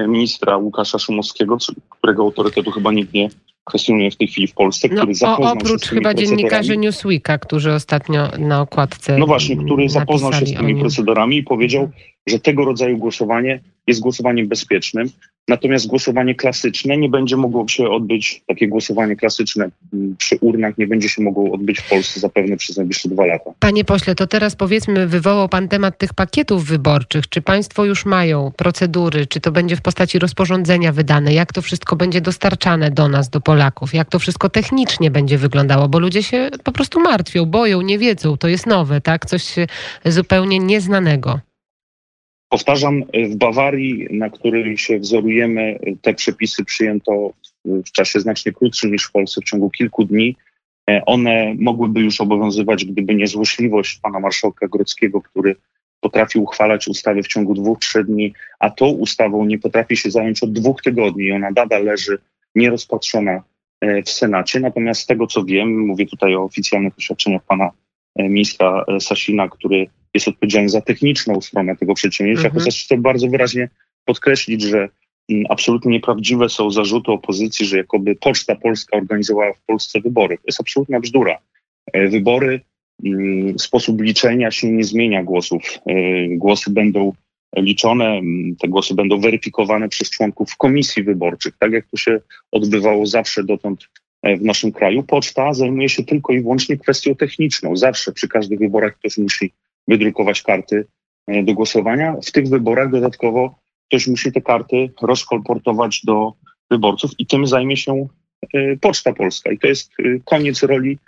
ministra 0.08 0.56
Łukasza 0.56 0.98
Szumowskiego, 0.98 1.56
którego 1.90 2.22
autorytetu 2.22 2.70
chyba 2.70 2.92
nikt 2.92 3.14
nie 3.14 3.28
kwestionuje 3.64 4.10
w 4.10 4.16
tej 4.16 4.28
chwili 4.28 4.46
w 4.46 4.54
Polsce, 4.54 4.88
no, 4.88 4.96
który 4.96 5.14
zapoznał 5.14 5.52
oprócz 5.52 5.80
się 5.80 5.86
z 5.86 5.88
tymi 5.88 6.00
chyba 6.00 6.14
dziennikarzy 6.14 6.76
Newsweeka, 6.76 7.38
którzy 7.38 7.72
ostatnio 7.72 8.28
na 8.38 8.60
okładce 8.60 9.18
No 9.18 9.26
właśnie, 9.26 9.56
który 9.56 9.88
zapoznał 9.88 10.32
się 10.32 10.46
z 10.46 10.54
tymi 10.54 10.80
procedurami 10.80 11.36
i 11.36 11.42
powiedział, 11.42 11.90
że 12.26 12.38
tego 12.38 12.64
rodzaju 12.64 12.98
głosowanie 12.98 13.60
jest 13.86 14.00
głosowaniem 14.00 14.48
bezpiecznym, 14.48 15.10
natomiast 15.48 15.86
głosowanie 15.86 16.34
klasyczne 16.34 16.96
nie 16.96 17.08
będzie 17.08 17.36
mogło 17.36 17.68
się 17.68 17.88
odbyć, 17.88 18.42
takie 18.46 18.68
głosowanie 18.68 19.16
klasyczne 19.16 19.70
mm, 19.92 20.16
przy 20.18 20.36
urnach 20.40 20.78
nie 20.78 20.86
będzie 20.86 21.08
się 21.08 21.22
mogło 21.22 21.52
odbyć 21.52 21.80
w 21.80 21.88
Polsce 21.88 22.20
zapewne 22.20 22.56
przez 22.56 22.76
najbliższe 22.76 23.08
dwa 23.08 23.26
lata. 23.26 23.50
Panie 23.58 23.84
pośle, 23.84 24.14
to 24.14 24.26
teraz 24.26 24.56
powiedzmy, 24.56 25.06
wywołał 25.06 25.48
pan 25.48 25.68
temat 25.68 25.98
tych 25.98 26.14
pakietów 26.14 26.64
wyborczych. 26.64 27.28
Czy 27.28 27.42
państwo 27.42 27.84
już 27.84 28.04
mają 28.04 28.52
procedury, 28.56 29.26
czy 29.26 29.40
to 29.40 29.52
będzie 29.52 29.76
w 29.76 29.82
postaci 29.82 30.18
rozporządzenia 30.18 30.92
wydane, 30.92 31.34
jak 31.34 31.52
to 31.52 31.62
wszystko 31.62 31.96
będzie 31.96 32.20
dostarczane 32.20 32.90
do 32.90 33.08
nas, 33.08 33.30
do 33.30 33.40
Polaków, 33.40 33.94
jak 33.94 34.08
to 34.08 34.18
wszystko 34.18 34.48
technicznie 34.48 35.10
będzie 35.10 35.38
wyglądało, 35.38 35.88
bo 35.88 35.98
ludzie 35.98 36.22
się 36.22 36.48
po 36.64 36.72
prostu 36.72 37.00
martwią, 37.00 37.46
boją, 37.46 37.80
nie 37.80 37.98
wiedzą, 37.98 38.36
to 38.36 38.48
jest 38.48 38.66
nowe, 38.66 39.00
tak? 39.00 39.26
Coś 39.26 39.54
zupełnie 40.04 40.58
nieznanego. 40.58 41.40
Powtarzam, 42.52 43.04
w 43.14 43.36
Bawarii, 43.36 44.06
na 44.10 44.30
której 44.30 44.78
się 44.78 44.98
wzorujemy, 44.98 45.78
te 46.02 46.14
przepisy 46.14 46.64
przyjęto 46.64 47.32
w 47.64 47.92
czasie 47.92 48.20
znacznie 48.20 48.52
krótszym 48.52 48.92
niż 48.92 49.04
w 49.04 49.12
Polsce, 49.12 49.40
w 49.40 49.44
ciągu 49.44 49.70
kilku 49.70 50.04
dni. 50.04 50.36
One 51.06 51.54
mogłyby 51.58 52.00
już 52.00 52.20
obowiązywać, 52.20 52.84
gdyby 52.84 53.14
nie 53.14 53.26
złośliwość 53.26 54.00
pana 54.02 54.20
marszałka 54.20 54.68
Grodzkiego, 54.68 55.20
który 55.20 55.56
potrafi 56.00 56.38
uchwalać 56.38 56.88
ustawy 56.88 57.22
w 57.22 57.28
ciągu 57.28 57.54
dwóch, 57.54 57.78
trzech 57.78 58.06
dni, 58.06 58.34
a 58.58 58.70
tą 58.70 58.86
ustawą 58.86 59.44
nie 59.44 59.58
potrafi 59.58 59.96
się 59.96 60.10
zająć 60.10 60.42
od 60.42 60.52
dwóch 60.52 60.82
tygodni 60.82 61.32
ona 61.32 61.50
nadal 61.50 61.84
leży 61.84 62.18
nierozpatrzona 62.54 63.42
e, 63.80 64.02
w 64.02 64.10
Senacie. 64.10 64.60
Natomiast 64.60 65.00
z 65.00 65.06
tego, 65.06 65.26
co 65.26 65.44
wiem, 65.44 65.86
mówię 65.86 66.06
tutaj 66.06 66.34
o 66.34 66.44
oficjalnych 66.44 66.98
oświadczeniach 66.98 67.42
pana 67.44 67.70
e, 68.16 68.28
ministra 68.28 68.84
e, 68.88 69.00
Sasina, 69.00 69.48
który 69.48 69.86
jest 70.14 70.28
odpowiedzialny 70.28 70.68
za 70.68 70.80
techniczną 70.80 71.40
stronę 71.40 71.76
tego 71.76 71.94
przedsięwzięcia. 71.94 72.44
Mhm. 72.44 72.54
Chociaż 72.54 72.84
chcę 72.84 72.96
bardzo 72.96 73.28
wyraźnie 73.28 73.68
podkreślić, 74.04 74.62
że 74.62 74.88
mm, 75.28 75.44
absolutnie 75.48 75.92
nieprawdziwe 75.92 76.48
są 76.48 76.70
zarzuty 76.70 77.12
opozycji, 77.12 77.66
że 77.66 77.76
jakoby 77.76 78.16
Poczta 78.16 78.56
Polska 78.56 78.96
organizowała 78.96 79.52
w 79.52 79.62
Polsce 79.66 80.00
wybory. 80.00 80.36
To 80.36 80.44
jest 80.46 80.60
absolutna 80.60 81.00
bzdura. 81.00 81.38
E, 81.92 82.08
wybory, 82.08 82.60
mm, 83.04 83.58
sposób 83.58 84.00
liczenia 84.00 84.50
się 84.50 84.72
nie 84.72 84.84
zmienia 84.84 85.22
głosów. 85.22 85.78
E, 85.86 85.94
głosy 86.28 86.70
będą 86.70 87.12
liczone, 87.56 88.08
mm, 88.08 88.56
te 88.56 88.68
głosy 88.68 88.94
będą 88.94 89.20
weryfikowane 89.20 89.88
przez 89.88 90.10
członków 90.10 90.56
komisji 90.56 91.02
wyborczych, 91.02 91.54
tak 91.58 91.72
jak 91.72 91.86
to 91.90 91.96
się 91.96 92.20
odbywało 92.52 93.06
zawsze 93.06 93.44
dotąd 93.44 93.88
e, 94.22 94.36
w 94.36 94.42
naszym 94.42 94.72
kraju. 94.72 95.02
Poczta 95.02 95.54
zajmuje 95.54 95.88
się 95.88 96.04
tylko 96.04 96.32
i 96.32 96.40
wyłącznie 96.40 96.76
kwestią 96.76 97.14
techniczną. 97.14 97.76
Zawsze 97.76 98.12
przy 98.12 98.28
każdych 98.28 98.58
wyborach 98.58 98.98
ktoś 98.98 99.18
musi 99.18 99.52
wydrukować 99.88 100.42
karty 100.42 100.86
e, 101.26 101.42
do 101.42 101.54
głosowania. 101.54 102.16
W 102.24 102.32
tych 102.32 102.48
wyborach 102.48 102.90
dodatkowo 102.90 103.54
ktoś 103.88 104.06
musi 104.06 104.32
te 104.32 104.40
karty 104.40 104.90
rozkolportować 105.02 106.00
do 106.04 106.32
wyborców 106.70 107.10
i 107.18 107.26
tym 107.26 107.46
zajmie 107.46 107.76
się 107.76 108.08
e, 108.54 108.76
Poczta 108.76 109.12
Polska. 109.12 109.52
I 109.52 109.58
to 109.58 109.66
jest 109.66 109.92
e, 109.98 110.02
koniec 110.24 110.62
roli 110.62 110.98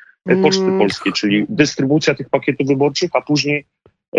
Poczty 0.43 0.62
mm. 0.62 0.78
Polskiej, 0.78 1.12
czyli 1.12 1.47
dystrybucja 1.49 2.14
tych 2.14 2.28
pakietów 2.28 2.66
wyborczych, 2.66 3.11
a 3.14 3.21
później 3.21 3.66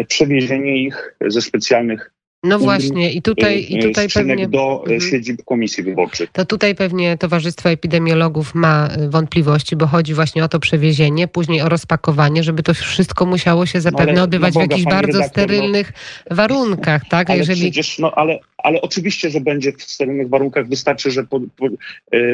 przewiezienie 0.08 0.78
ich 0.78 1.16
ze 1.28 1.42
specjalnych 1.42 2.15
no 2.46 2.60
właśnie, 2.60 3.12
i 3.12 3.22
tutaj, 3.22 3.66
i 3.70 3.80
tutaj 3.80 4.08
pewnie. 4.14 4.48
do 4.48 4.82
mhm. 4.82 5.02
siedzib 5.02 5.44
komisji 5.46 5.84
wyborczych. 5.84 6.30
To 6.32 6.46
tutaj 6.46 6.76
pewnie 6.76 7.18
Towarzystwo 7.18 7.70
Epidemiologów 7.70 8.56
ma 8.56 8.90
wątpliwości, 9.10 9.76
bo 9.76 9.88
chodzi 9.88 10.14
właśnie 10.14 10.44
o 10.44 10.48
to 10.48 10.60
przewiezienie, 10.60 11.28
później 11.28 11.62
o 11.62 11.70
rozpakowanie, 11.70 12.44
żeby 12.44 12.64
to 12.64 12.74
wszystko 12.74 13.26
musiało 13.26 13.66
się 13.66 13.82
zapewne 13.82 14.14
no 14.14 14.24
odbywać 14.24 14.54
Boga, 14.54 14.66
w 14.66 14.70
jakichś 14.70 14.86
bardzo 14.86 15.20
redaktor, 15.20 15.22
no. 15.22 15.30
sterylnych 15.30 15.94
no, 16.30 16.36
warunkach, 16.36 17.02
tak? 17.10 17.30
Ale 17.30 17.40
Jeżeli... 17.40 17.62
przecież, 17.62 18.00
no 18.00 18.12
ale, 18.16 18.40
ale 18.58 18.82
oczywiście, 18.82 19.30
że 19.30 19.42
będzie 19.42 19.72
w 19.72 19.84
sterylnych 19.84 20.30
warunkach. 20.30 20.68
Wystarczy, 20.68 21.12
że 21.12 21.24
po, 21.24 21.40
po, 21.40 21.68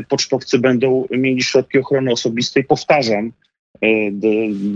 pocztowcy 0.10 0.60
będą 0.60 1.08
mieli 1.12 1.44
środki 1.44 1.80
ochrony 1.80 2.12
osobistej. 2.12 2.64
Powtarzam, 2.64 3.32
do, 4.12 4.28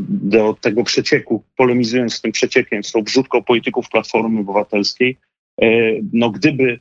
do, 0.09 0.57
tego 0.61 0.83
przecieku, 0.83 1.43
polemizując 1.57 2.13
z 2.13 2.21
tym 2.21 2.31
przeciekiem, 2.31 2.83
z 2.83 2.91
tą 2.91 3.03
wrzutką 3.03 3.43
polityków 3.43 3.89
Platformy 3.89 4.39
Obywatelskiej, 4.39 5.17
E, 5.61 5.67
no 6.13 6.29
gdyby 6.29 6.79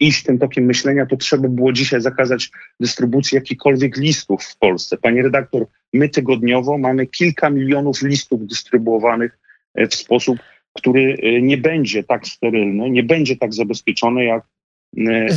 iść 0.00 0.22
tym 0.22 0.38
tokiem 0.38 0.64
myślenia, 0.64 1.06
to 1.06 1.16
trzeba 1.16 1.48
było 1.48 1.72
dzisiaj 1.72 2.00
zakazać 2.00 2.50
dystrybucji 2.80 3.34
jakichkolwiek 3.34 3.96
listów 3.96 4.44
w 4.44 4.58
Polsce. 4.58 4.96
Panie 4.96 5.22
redaktor, 5.22 5.66
my 5.92 6.08
tygodniowo 6.08 6.78
mamy 6.78 7.06
kilka 7.06 7.50
milionów 7.50 8.02
listów 8.02 8.46
dystrybuowanych 8.46 9.38
e, 9.74 9.86
w 9.86 9.94
sposób, 9.94 10.38
który 10.72 11.16
e, 11.22 11.42
nie 11.42 11.58
będzie 11.58 12.04
tak 12.04 12.26
sterylny, 12.26 12.90
nie 12.90 13.02
będzie 13.02 13.36
tak 13.36 13.54
zabezpieczony 13.54 14.24
jak 14.24 14.42
E, 14.42 14.57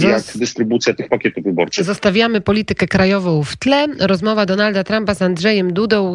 jak 0.02 0.24
dystrybucja 0.36 0.94
tych 0.94 1.10
pakietów 1.10 1.44
wyborczych. 1.44 1.86
Zostawiamy 1.86 2.42
politykę 2.42 2.88
krajową 2.88 3.44
w 3.44 3.56
tle. 3.56 3.88
Rozmowa 4.00 4.46
Donalda 4.46 4.84
Trumpa 4.84 5.16
z 5.16 5.22
Andrzejem 5.22 5.74
Dudą 5.74 6.14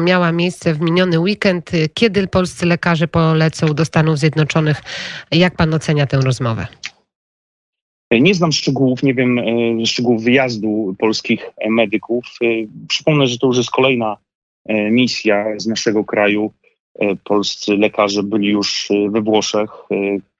miała 0.00 0.32
miejsce 0.32 0.74
w 0.74 0.80
miniony 0.80 1.20
weekend. 1.20 1.70
Kiedy 1.94 2.26
polscy 2.26 2.66
lekarze 2.66 3.08
polecą 3.08 3.66
do 3.66 3.84
Stanów 3.84 4.18
Zjednoczonych? 4.18 4.82
Jak 5.30 5.56
pan 5.56 5.74
ocenia 5.74 6.06
tę 6.06 6.16
rozmowę? 6.16 6.66
Nie 8.12 8.34
znam 8.34 8.52
szczegółów, 8.52 9.02
nie 9.02 9.14
wiem 9.14 9.38
e, 9.38 9.86
szczegółów 9.86 10.24
wyjazdu 10.24 10.94
polskich 10.98 11.50
medyków. 11.68 12.24
E, 12.42 12.46
przypomnę, 12.88 13.26
że 13.26 13.38
to 13.38 13.46
już 13.46 13.56
jest 13.56 13.70
kolejna 13.70 14.16
misja 14.90 15.44
z 15.56 15.66
naszego 15.66 16.04
kraju. 16.04 16.52
Polscy 17.24 17.76
lekarze 17.76 18.22
byli 18.22 18.48
już 18.48 18.88
we 19.10 19.20
Włoszech 19.20 19.70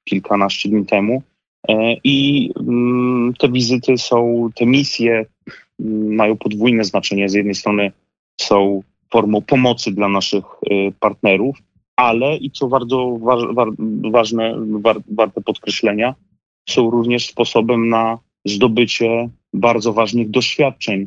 kilkanaście 0.05 0.69
dni 0.69 0.87
temu. 0.87 1.23
E, 1.69 1.97
I 2.05 2.51
mm, 2.61 3.35
te 3.39 3.49
wizyty 3.49 3.99
są, 3.99 4.49
te 4.55 4.67
misje 4.67 5.27
mm, 5.81 6.15
mają 6.15 6.37
podwójne 6.37 6.85
znaczenie. 6.85 7.29
Z 7.29 7.35
jednej 7.35 7.55
strony 7.55 7.93
są 8.41 8.83
formą 9.13 9.43
pomocy 9.43 9.93
dla 9.93 10.09
naszych 10.09 10.45
e, 10.45 10.93
partnerów, 11.01 11.59
ale 11.97 12.37
i 12.37 12.51
co 12.51 12.69
bardzo 12.69 13.19
ważne, 14.13 14.55
warte 15.11 15.41
podkreślenia, 15.41 16.15
są 16.69 16.91
również 16.91 17.27
sposobem 17.27 17.89
na 17.89 18.19
zdobycie 18.45 19.29
bardzo 19.55 19.93
ważnych 19.93 20.31
doświadczeń 20.31 21.07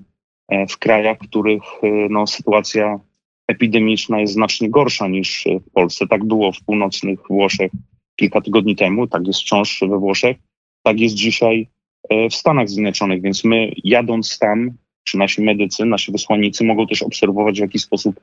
e, 0.50 0.68
w 0.68 0.78
krajach, 0.78 1.18
w 1.18 1.28
których 1.28 1.64
no, 2.10 2.28
sytuacja 2.28 3.00
epidemiczna 3.48 4.20
jest 4.20 4.34
znacznie 4.34 4.70
gorsza 4.70 5.08
niż 5.08 5.48
w 5.68 5.72
Polsce. 5.72 6.08
Tak 6.08 6.24
było 6.24 6.52
w 6.52 6.64
północnych 6.64 7.20
Włoszech 7.30 7.72
kilka 8.16 8.42
tygodni 8.42 8.76
temu, 8.76 9.08
tak 9.08 9.28
jest 9.28 9.40
wciąż 9.40 9.84
we 9.90 9.98
Włoszech, 9.98 10.38
tak 10.84 11.00
jest 11.00 11.16
dzisiaj 11.16 11.68
e, 12.10 12.30
w 12.30 12.36
Stanach 12.36 12.70
Zjednoczonych, 12.70 13.22
więc 13.22 13.44
my 13.44 13.72
jadąc 13.84 14.40
tam, 14.40 14.72
czy 15.04 15.18
nasi 15.18 15.42
medycy, 15.42 15.86
nasi 15.86 16.12
wysłannicy 16.12 16.64
mogą 16.64 16.88
też 16.88 17.02
obserwować, 17.02 17.58
w 17.58 17.62
jaki 17.62 17.80
sposób 17.80 18.20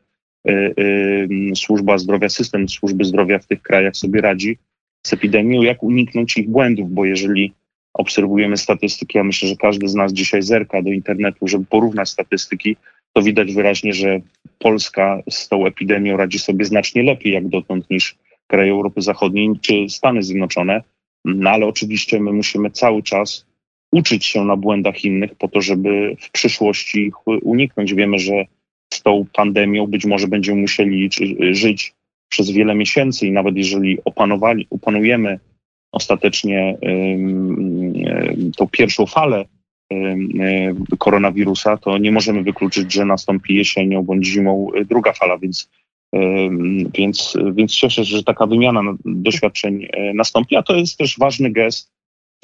służba 1.54 1.98
zdrowia, 1.98 2.28
system 2.28 2.68
służby 2.68 3.04
zdrowia 3.04 3.38
w 3.38 3.46
tych 3.46 3.62
krajach 3.62 3.96
sobie 3.96 4.20
radzi 4.20 4.58
z 5.06 5.12
epidemią, 5.12 5.62
jak 5.62 5.82
uniknąć 5.82 6.36
ich 6.36 6.50
błędów, 6.50 6.90
bo 6.90 7.04
jeżeli 7.04 7.52
obserwujemy 7.94 8.56
statystyki, 8.56 9.18
ja 9.18 9.24
myślę, 9.24 9.48
że 9.48 9.56
każdy 9.56 9.88
z 9.88 9.94
nas 9.94 10.12
dzisiaj 10.12 10.42
zerka 10.42 10.82
do 10.82 10.90
internetu, 10.90 11.48
żeby 11.48 11.64
porównać 11.64 12.08
statystyki, 12.08 12.76
to 13.12 13.22
widać 13.22 13.54
wyraźnie, 13.54 13.92
że 13.92 14.20
Polska 14.58 15.22
z 15.30 15.48
tą 15.48 15.66
epidemią 15.66 16.16
radzi 16.16 16.38
sobie 16.38 16.64
znacznie 16.64 17.02
lepiej 17.02 17.32
jak 17.32 17.48
dotąd 17.48 17.90
niż 17.90 18.16
kraje 18.46 18.72
Europy 18.72 19.02
Zachodniej 19.02 19.50
czy 19.60 19.88
Stany 19.88 20.22
Zjednoczone. 20.22 20.82
No 21.24 21.50
ale 21.50 21.66
oczywiście 21.66 22.20
my 22.20 22.32
musimy 22.32 22.70
cały 22.70 23.02
czas 23.02 23.46
uczyć 23.92 24.24
się 24.24 24.44
na 24.44 24.56
błędach 24.56 25.04
innych 25.04 25.34
po 25.34 25.48
to, 25.48 25.60
żeby 25.60 26.16
w 26.20 26.30
przyszłości 26.30 26.98
ich 26.98 27.26
uniknąć. 27.26 27.94
Wiemy, 27.94 28.18
że 28.18 28.44
z 28.94 29.02
tą 29.02 29.26
pandemią 29.32 29.86
być 29.86 30.04
może 30.04 30.28
będziemy 30.28 30.60
musieli 30.60 31.10
żyć 31.50 31.94
przez 32.28 32.50
wiele 32.50 32.74
miesięcy 32.74 33.26
i 33.26 33.32
nawet 33.32 33.56
jeżeli 33.56 33.98
opanowali, 34.04 34.66
opanujemy 34.70 35.40
ostatecznie 35.92 36.78
tą 38.56 38.68
pierwszą 38.68 39.06
falę 39.06 39.44
koronawirusa, 40.98 41.76
to 41.76 41.98
nie 41.98 42.12
możemy 42.12 42.42
wykluczyć, 42.42 42.92
że 42.92 43.04
nastąpi 43.04 43.54
jesienią 43.54 44.02
bądź 44.02 44.26
zimą 44.26 44.70
druga 44.88 45.12
fala, 45.12 45.38
więc, 45.38 45.70
więc, 46.94 47.36
więc 47.52 47.72
cieszę 47.72 48.04
się, 48.06 48.16
że 48.16 48.22
taka 48.22 48.46
wymiana 48.46 48.80
doświadczeń 49.04 49.88
e, 49.92 50.14
nastąpi, 50.14 50.56
a 50.56 50.62
to 50.62 50.76
jest 50.76 50.98
też 50.98 51.18
ważny 51.18 51.50
gest 51.50 51.92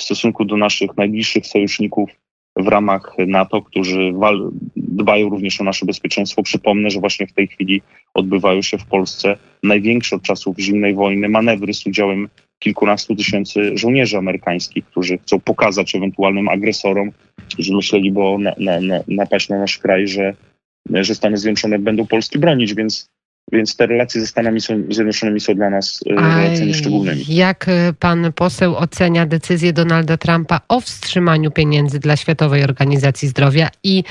w 0.00 0.02
stosunku 0.02 0.44
do 0.44 0.56
naszych 0.56 0.96
najbliższych 0.96 1.46
sojuszników 1.46 2.10
w 2.56 2.68
ramach 2.68 3.16
NATO, 3.26 3.62
którzy 3.62 4.12
dbają 4.76 5.28
również 5.28 5.60
o 5.60 5.64
nasze 5.64 5.86
bezpieczeństwo. 5.86 6.42
Przypomnę, 6.42 6.90
że 6.90 7.00
właśnie 7.00 7.26
w 7.26 7.32
tej 7.32 7.48
chwili 7.48 7.82
odbywają 8.14 8.62
się 8.62 8.78
w 8.78 8.86
Polsce 8.86 9.36
największe 9.62 10.16
od 10.16 10.22
czasów 10.22 10.58
zimnej 10.58 10.94
wojny 10.94 11.28
manewry 11.28 11.74
z 11.74 11.86
udziałem 11.86 12.28
kilkunastu 12.58 13.16
tysięcy 13.16 13.78
żołnierzy 13.78 14.18
amerykańskich, 14.18 14.84
którzy 14.84 15.18
chcą 15.18 15.40
pokazać 15.40 15.94
ewentualnym 15.94 16.48
agresorom, 16.48 17.12
którzy 17.52 17.74
myśleli, 17.74 18.12
bo 18.12 18.38
na, 18.38 18.54
na, 18.58 18.80
na, 18.80 19.00
napaść 19.08 19.48
na 19.48 19.58
nasz 19.58 19.78
kraj, 19.78 20.08
że, 20.08 20.34
że 20.90 21.14
Stany 21.14 21.36
Zjednoczone 21.36 21.78
będą 21.78 22.06
Polski 22.06 22.38
bronić, 22.38 22.74
więc 22.74 23.10
więc 23.52 23.76
te 23.76 23.86
relacje 23.86 24.20
ze 24.20 24.26
Stanami 24.26 24.60
Zjednoczonymi 24.88 25.40
są 25.40 25.54
dla 25.54 25.70
nas 25.70 26.00
e, 26.10 26.14
relacjami 26.14 26.74
szczególnymi. 26.74 27.24
Jak 27.28 27.68
e, 27.68 27.92
pan 27.98 28.32
poseł 28.32 28.76
ocenia 28.76 29.26
decyzję 29.26 29.72
Donalda 29.72 30.16
Trumpa 30.16 30.60
o 30.68 30.80
wstrzymaniu 30.80 31.50
pieniędzy 31.50 31.98
dla 31.98 32.16
Światowej 32.16 32.64
Organizacji 32.64 33.28
Zdrowia 33.28 33.68
i 33.84 34.04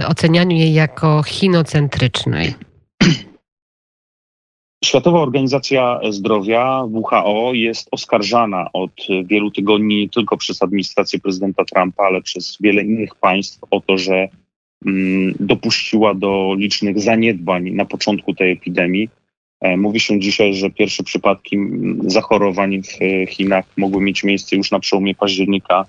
y, 0.00 0.06
ocenianiu 0.06 0.56
jej 0.56 0.74
jako 0.74 1.22
chinocentrycznej? 1.22 2.54
Światowa 4.84 5.20
Organizacja 5.20 6.00
Zdrowia, 6.10 6.84
WHO, 6.84 7.50
jest 7.54 7.88
oskarżana 7.90 8.66
od 8.72 8.90
wielu 9.24 9.50
tygodni 9.50 9.96
nie 9.96 10.08
tylko 10.08 10.36
przez 10.36 10.62
administrację 10.62 11.18
prezydenta 11.18 11.64
Trumpa, 11.64 12.04
ale 12.04 12.22
przez 12.22 12.56
wiele 12.60 12.82
innych 12.82 13.14
państw 13.14 13.58
o 13.70 13.80
to, 13.80 13.98
że 13.98 14.28
dopuściła 15.40 16.14
do 16.14 16.54
licznych 16.58 17.00
zaniedbań 17.00 17.70
na 17.70 17.84
początku 17.84 18.34
tej 18.34 18.52
epidemii. 18.52 19.08
E, 19.60 19.76
mówi 19.76 20.00
się 20.00 20.20
dzisiaj, 20.20 20.54
że 20.54 20.70
pierwsze 20.70 21.02
przypadki 21.02 21.58
zachorowań 22.06 22.82
w 22.82 22.98
Chinach 23.30 23.64
mogły 23.76 24.02
mieć 24.02 24.24
miejsce 24.24 24.56
już 24.56 24.70
na 24.70 24.80
przełomie 24.80 25.14
października 25.14 25.84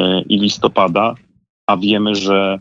e, 0.00 0.22
i 0.22 0.38
listopada, 0.38 1.14
a 1.66 1.76
wiemy, 1.76 2.14
że 2.14 2.58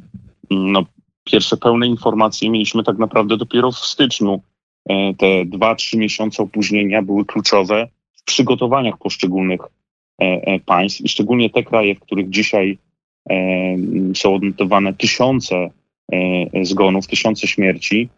no, 0.51 0.85
pierwsze 1.23 1.57
pełne 1.57 1.87
informacje 1.87 2.49
mieliśmy 2.49 2.83
tak 2.83 2.97
naprawdę 2.97 3.37
dopiero 3.37 3.71
w 3.71 3.77
styczniu 3.77 4.41
E, 4.87 5.13
te 5.13 5.45
dwa, 5.45 5.75
trzy 5.75 5.97
miesiące 5.97 6.43
opóźnienia 6.43 7.01
były 7.01 7.25
kluczowe 7.25 7.87
w 8.13 8.23
przygotowaniach 8.23 8.97
poszczególnych 8.97 9.61
e, 9.61 10.23
e, 10.23 10.59
państw 10.59 11.01
i 11.01 11.09
szczególnie 11.09 11.49
te 11.49 11.63
kraje, 11.63 11.95
w 11.95 11.99
których 11.99 12.29
dzisiaj 12.29 12.77
są 14.15 14.35
odnotowane 14.35 14.93
tysiące 14.93 15.69
zgonów, 16.61 17.07
tysiące 17.07 17.47
śmierci, 17.47 18.09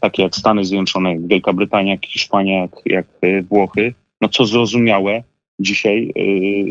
takie 0.00 0.22
jak 0.22 0.36
Stany 0.36 0.64
Zjednoczone, 0.64 1.12
jak 1.12 1.26
Wielka 1.26 1.52
Brytania, 1.52 1.92
jak 1.92 2.06
Hiszpania, 2.06 2.60
jak, 2.60 2.70
jak 2.86 3.06
Włochy, 3.48 3.94
no 4.20 4.28
co 4.28 4.46
zrozumiałe, 4.46 5.22
dzisiaj 5.60 6.12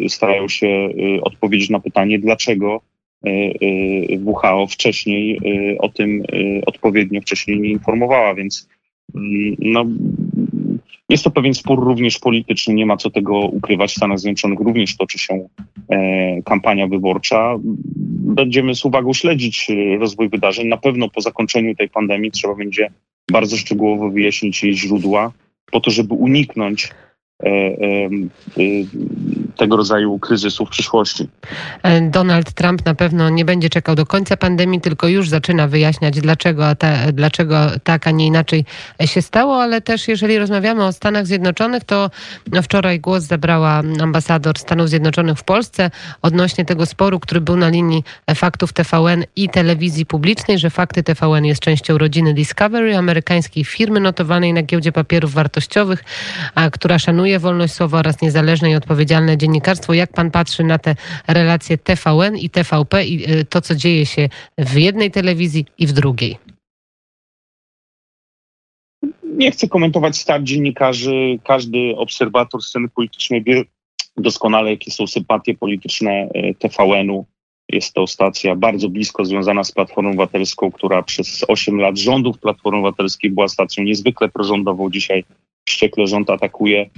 starają 0.07 0.47
się 0.47 0.89
odpowiedzieć 1.21 1.69
na 1.69 1.79
pytanie, 1.79 2.19
dlaczego 2.19 2.81
WHO 4.25 4.67
wcześniej 4.67 5.39
o 5.79 5.89
tym 5.89 6.23
odpowiednio 6.65 7.21
wcześniej 7.21 7.59
nie 7.59 7.69
informowała, 7.69 8.35
więc 8.35 8.69
no, 9.59 9.85
jest 11.11 11.23
to 11.23 11.31
pewien 11.31 11.53
spór 11.53 11.83
również 11.83 12.19
polityczny, 12.19 12.73
nie 12.73 12.85
ma 12.85 12.97
co 12.97 13.09
tego 13.09 13.39
ukrywać. 13.39 13.91
W 13.91 13.95
Stanach 13.95 14.19
Zjednoczonych 14.19 14.59
również 14.59 14.97
toczy 14.97 15.19
się 15.19 15.47
e, 15.89 16.41
kampania 16.41 16.87
wyborcza. 16.87 17.55
Będziemy 18.35 18.75
z 18.75 18.85
uwagą 18.85 19.13
śledzić 19.13 19.67
e, 19.69 19.97
rozwój 19.97 20.29
wydarzeń. 20.29 20.67
Na 20.67 20.77
pewno 20.77 21.09
po 21.09 21.21
zakończeniu 21.21 21.75
tej 21.75 21.89
pandemii 21.89 22.31
trzeba 22.31 22.55
będzie 22.55 22.91
bardzo 23.31 23.57
szczegółowo 23.57 24.09
wyjaśnić 24.09 24.63
jej 24.63 24.77
źródła, 24.77 25.31
po 25.71 25.79
to, 25.79 25.91
żeby 25.91 26.13
uniknąć 26.13 26.89
e, 27.43 27.77
tego 29.61 29.77
rodzaju 29.77 30.19
kryzysu 30.19 30.65
w 30.65 30.69
przyszłości. 30.69 31.27
E, 31.83 32.01
Donald 32.01 32.53
Trump 32.53 32.85
na 32.85 32.95
pewno 32.95 33.29
nie 33.29 33.45
będzie 33.45 33.69
czekał 33.69 33.95
do 33.95 34.05
końca 34.05 34.37
pandemii, 34.37 34.81
tylko 34.81 35.07
już 35.07 35.29
zaczyna 35.29 35.67
wyjaśniać, 35.67 36.21
dlaczego, 36.21 36.75
ta, 36.75 37.11
dlaczego 37.11 37.55
tak, 37.83 38.07
a 38.07 38.11
nie 38.11 38.25
inaczej 38.25 38.65
się 39.05 39.21
stało, 39.21 39.63
ale 39.63 39.81
też 39.81 40.07
jeżeli 40.07 40.37
rozmawiamy 40.37 40.85
o 40.85 40.91
Stanach 40.91 41.27
Zjednoczonych, 41.27 41.83
to 41.83 42.09
wczoraj 42.63 42.99
głos 42.99 43.23
zabrała 43.23 43.81
ambasador 44.01 44.57
Stanów 44.57 44.89
Zjednoczonych 44.89 45.37
w 45.37 45.43
Polsce 45.43 45.91
odnośnie 46.21 46.65
tego 46.65 46.85
sporu, 46.85 47.19
który 47.19 47.41
był 47.41 47.55
na 47.55 47.69
linii 47.69 48.03
faktów 48.35 48.73
TVN 48.73 49.23
i 49.35 49.49
telewizji 49.49 50.05
publicznej, 50.05 50.59
że 50.59 50.69
fakty 50.69 51.03
TVN 51.03 51.45
jest 51.45 51.61
częścią 51.61 51.97
rodziny 51.97 52.33
Discovery, 52.33 52.97
amerykańskiej 52.97 53.65
firmy 53.65 53.99
notowanej 53.99 54.53
na 54.53 54.63
giełdzie 54.63 54.91
papierów 54.91 55.33
wartościowych, 55.33 56.03
która 56.71 56.99
szanuje 56.99 57.39
wolność 57.39 57.73
słowa 57.73 57.99
oraz 57.99 58.21
niezależne 58.21 58.71
i 58.71 58.75
odpowiedzialne 58.75 59.37
dziennikarstwo. 59.37 59.50
Jak 59.93 60.13
pan 60.13 60.31
patrzy 60.31 60.63
na 60.63 60.77
te 60.79 60.95
relacje 61.27 61.77
TVN 61.77 62.37
i 62.37 62.49
TVP 62.49 63.05
i 63.05 63.31
y, 63.31 63.45
to, 63.45 63.61
co 63.61 63.75
dzieje 63.75 64.05
się 64.05 64.29
w 64.57 64.77
jednej 64.77 65.11
telewizji 65.11 65.65
i 65.77 65.87
w 65.87 65.91
drugiej? 65.91 66.37
Nie 69.23 69.51
chcę 69.51 69.67
komentować 69.67 70.17
start 70.17 70.43
dziennikarzy. 70.43 71.39
Każdy 71.43 71.95
obserwator 71.97 72.63
sceny 72.63 72.89
politycznej 72.89 73.43
wie 73.43 73.63
doskonale, 74.17 74.69
jakie 74.69 74.91
są 74.91 75.07
sympatie 75.07 75.53
polityczne 75.53 76.29
y, 76.35 76.55
TVN-u. 76.59 77.25
Jest 77.69 77.93
to 77.93 78.07
stacja 78.07 78.55
bardzo 78.55 78.89
blisko 78.89 79.25
związana 79.25 79.63
z 79.63 79.71
Platformą 79.71 80.09
Obywatelską, 80.09 80.71
która 80.71 81.03
przez 81.03 81.45
8 81.47 81.77
lat 81.77 81.97
rządów 81.97 82.39
Platformy 82.39 82.79
Obywatelskiej 82.79 83.31
była 83.31 83.47
stacją 83.47 83.83
niezwykle 83.83 84.29
prorządową. 84.29 84.89
Dzisiaj 84.89 85.23
wściekle 85.65 86.07
rząd 86.07 86.29
atakuje 86.29 86.89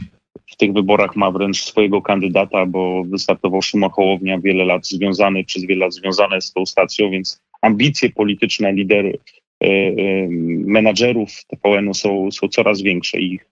w 0.47 0.57
tych 0.57 0.73
wyborach 0.73 1.15
ma 1.15 1.31
wręcz 1.31 1.63
swojego 1.63 2.01
kandydata, 2.01 2.65
bo 2.65 3.03
wystartował 3.03 3.61
Szymon 3.61 3.89
Hołownia 3.89 4.39
wiele 4.39 4.65
lat 4.65 4.87
związany, 4.87 5.43
przez 5.43 5.65
wiele 5.65 5.85
lat 5.85 5.93
związany 5.93 6.41
z 6.41 6.53
tą 6.53 6.65
stacją, 6.65 7.11
więc 7.11 7.41
ambicje 7.61 8.09
polityczne 8.09 8.73
lidery, 8.73 9.17
e, 9.63 9.67
e, 9.67 9.93
menadżerów 10.65 11.29
TVN-u 11.47 11.93
są, 11.93 12.31
są 12.31 12.47
coraz 12.47 12.81
większe 12.81 13.19
i 13.19 13.33
ich 13.33 13.45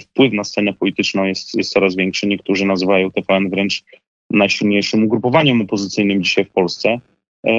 wpływ 0.00 0.32
na 0.32 0.44
scenę 0.44 0.72
polityczną 0.72 1.24
jest, 1.24 1.54
jest 1.54 1.72
coraz 1.72 1.96
większy. 1.96 2.26
Niektórzy 2.26 2.64
nazywają 2.64 3.10
TVN 3.10 3.50
wręcz 3.50 3.82
najsilniejszym 4.30 5.04
ugrupowaniem 5.04 5.62
opozycyjnym 5.62 6.22
dzisiaj 6.22 6.44
w 6.44 6.50
Polsce. 6.50 7.00
E, 7.46 7.52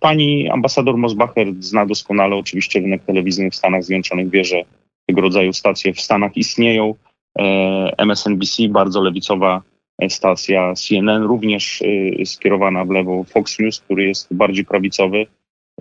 pani 0.00 0.48
ambasador 0.48 0.96
Mosbacher 0.96 1.54
zna 1.60 1.86
doskonale 1.86 2.36
oczywiście 2.36 2.80
rynek 2.80 3.04
telewizyjny 3.04 3.50
w 3.50 3.54
Stanach 3.54 3.84
Zjednoczonych, 3.84 4.30
wie, 4.30 4.44
że 4.44 4.62
tego 5.06 5.20
rodzaju 5.20 5.52
stacje 5.52 5.94
w 5.94 6.00
Stanach 6.00 6.36
istnieją. 6.36 6.94
E, 7.38 7.94
MSNBC, 7.98 8.68
bardzo 8.68 9.02
lewicowa 9.02 9.62
stacja 10.08 10.74
CNN, 10.74 11.22
również 11.22 11.82
e, 11.82 12.26
skierowana 12.26 12.84
w 12.84 12.90
lewo 12.90 13.24
Fox 13.24 13.58
News, 13.58 13.80
który 13.80 14.08
jest 14.08 14.34
bardziej 14.34 14.64
prawicowy. 14.64 15.26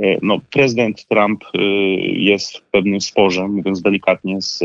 E, 0.02 0.18
no, 0.22 0.40
prezydent 0.52 1.06
Trump 1.08 1.44
jest 2.14 2.58
w 2.58 2.62
pewnym 2.62 3.02
sporze, 3.02 3.48
mówiąc 3.48 3.82
delikatnie, 3.82 4.42
z 4.42 4.64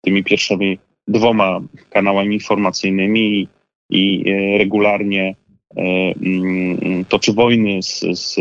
tymi 0.00 0.24
pierwszymi 0.24 0.78
dwoma 1.08 1.60
kanałami 1.90 2.34
informacyjnymi 2.34 3.48
i, 3.90 4.24
regularnie 4.58 5.34
mm, 5.76 7.04
toczy 7.04 7.32
wojny 7.32 7.82
z, 7.82 8.00
z 8.12 8.36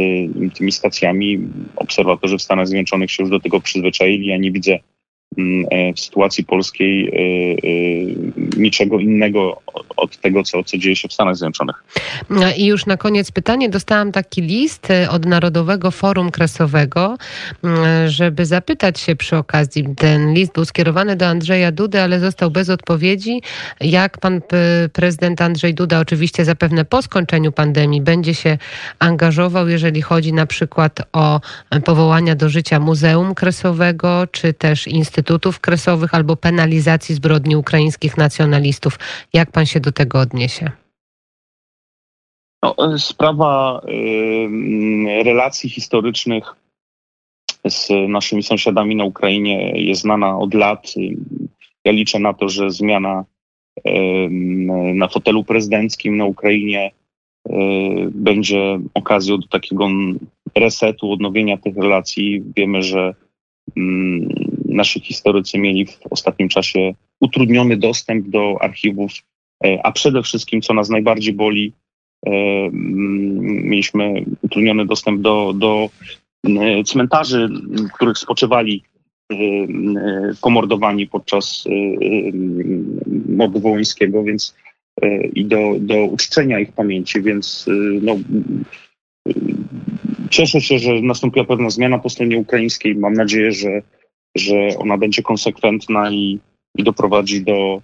tymi 0.58 0.72
stacjami. 0.72 1.40
Obserwatorzy 1.76 2.38
w 2.38 2.42
Stanach 2.42 2.68
Zjednoczonych 2.68 3.12
się 3.12 3.24
już 3.24 3.30
do 3.30 3.40
tego 3.40 3.60
przyzwyczaili. 3.60 4.28
Ja 4.28 4.38
nie 4.38 4.52
widzę 4.52 4.80
w 5.96 6.00
sytuacji 6.00 6.44
polskiej 6.44 7.12
niczego 8.58 9.00
innego 9.00 9.62
od 9.98 10.18
tego, 10.18 10.44
co, 10.44 10.64
co 10.64 10.78
dzieje 10.78 10.96
się 10.96 11.08
w 11.08 11.14
Stanach 11.14 11.36
Zjednoczonych. 11.36 11.84
I 12.58 12.66
już 12.66 12.86
na 12.86 12.98
koniec 12.98 13.32
pytanie. 13.32 13.70
Dostałam 13.70 14.12
taki 14.12 14.42
list 14.42 14.88
od 15.10 15.26
Narodowego 15.26 15.92
Forum 15.92 16.32
Kresowego, 16.32 17.18
żeby 18.08 18.46
zapytać 18.46 19.00
się 19.00 19.16
przy 19.16 19.38
okazji. 19.38 19.86
Ten 19.98 20.34
list 20.34 20.54
był 20.54 20.66
skierowany 20.66 21.16
do 21.16 21.28
Andrzeja 21.28 21.72
Dudy, 21.72 22.02
ale 22.02 22.20
został 22.20 22.52
bez 22.52 22.70
odpowiedzi. 22.70 23.42
Jak 23.82 24.18
pan 24.18 24.42
prezydent 24.94 25.42
Andrzej 25.42 25.74
Duda, 25.74 26.00
oczywiście 26.00 26.46
zapewne 26.46 26.86
po 26.86 27.02
skończeniu 27.02 27.52
pandemii, 27.52 28.02
będzie 28.02 28.34
się 28.34 28.58
angażował, 29.00 29.68
jeżeli 29.68 30.02
chodzi 30.02 30.34
na 30.34 30.46
przykład 30.46 31.02
o 31.14 31.42
powołania 31.86 32.36
do 32.36 32.50
życia 32.50 32.80
Muzeum 32.80 33.36
Kresowego, 33.36 34.28
czy 34.32 34.54
też 34.54 34.88
Instytutów 35.20 35.60
Kresowych, 35.60 36.14
albo 36.14 36.36
penalizacji 36.36 37.16
zbrodni 37.16 37.56
ukraińskich 37.56 38.18
nacjonalistów. 38.18 39.00
Jak 39.34 39.52
pan 39.52 39.66
się 39.66 39.80
do 39.80 39.92
tego 39.92 40.20
odniesie? 40.20 40.72
No, 42.64 42.76
sprawa 42.98 43.82
y, 43.90 45.24
relacji 45.24 45.70
historycznych 45.70 46.56
z 47.68 47.90
naszymi 48.10 48.44
sąsiadami 48.44 48.96
na 48.96 49.04
Ukrainie 49.04 49.72
jest 49.76 50.02
znana 50.02 50.38
od 50.38 50.54
lat. 50.54 50.94
Ja 51.86 51.92
liczę 51.92 52.20
na 52.20 52.34
to, 52.34 52.50
że 52.50 52.72
zmiana 52.72 53.26
y, 53.88 53.92
na 54.94 55.08
fotelu 55.08 55.44
prezydenckim 55.44 56.18
na 56.18 56.26
Ukrainie 56.26 56.92
y, 57.50 57.52
będzie 58.12 58.80
okazją 58.94 59.38
do 59.38 59.48
takiego 59.48 59.88
resetu, 60.56 61.12
odnowienia 61.12 61.58
tych 61.58 61.76
relacji. 61.78 62.44
Wiemy, 62.56 62.84
że 62.84 63.14
mm, 63.78 64.49
nasi 64.70 65.00
historycy 65.00 65.58
mieli 65.58 65.86
w 65.86 66.00
ostatnim 66.10 66.50
czasie 66.50 66.94
utrudniony 67.20 67.78
dostęp 67.78 68.28
do 68.28 68.58
archiwów, 68.62 69.12
e, 69.66 69.80
a 69.84 69.92
przede 69.92 70.24
wszystkim, 70.24 70.62
co 70.62 70.74
nas 70.74 70.90
najbardziej 70.90 71.34
boli, 71.34 71.74
e, 72.26 72.32
mieliśmy 73.44 74.26
utrudniony 74.42 74.86
dostęp 74.86 75.22
do, 75.22 75.54
do 75.56 75.90
e, 76.48 76.84
cmentarzy, 76.84 77.50
w 77.90 77.92
których 77.92 78.18
spoczywali 78.18 78.84
pomordowani 80.42 81.08
podczas 81.08 81.66
mordu 83.30 83.60
wołyńskiego, 83.60 84.24
więc 84.24 84.56
i 85.34 85.46
do, 85.46 85.76
do 85.80 86.06
uczczenia 86.06 86.60
ich 86.60 86.72
pamięci, 86.72 87.22
więc 87.22 87.66
no, 88.02 88.16
cieszę 90.30 90.62
się, 90.62 90.80
że 90.80 91.02
nastąpiła 91.02 91.46
pewna 91.46 91.70
zmiana 91.70 92.00
po 92.00 92.10
stronie 92.10 92.38
ukraińskiej. 92.38 92.96
Mam 92.96 93.14
nadzieję, 93.14 93.52
że, 93.52 93.82
że 94.36 94.68
ona 94.78 94.98
będzie 94.98 95.22
konsekwentna 95.22 96.12
i, 96.12 96.40
i 96.76 96.84
doprowadzi 96.84 97.42
do, 97.42 97.82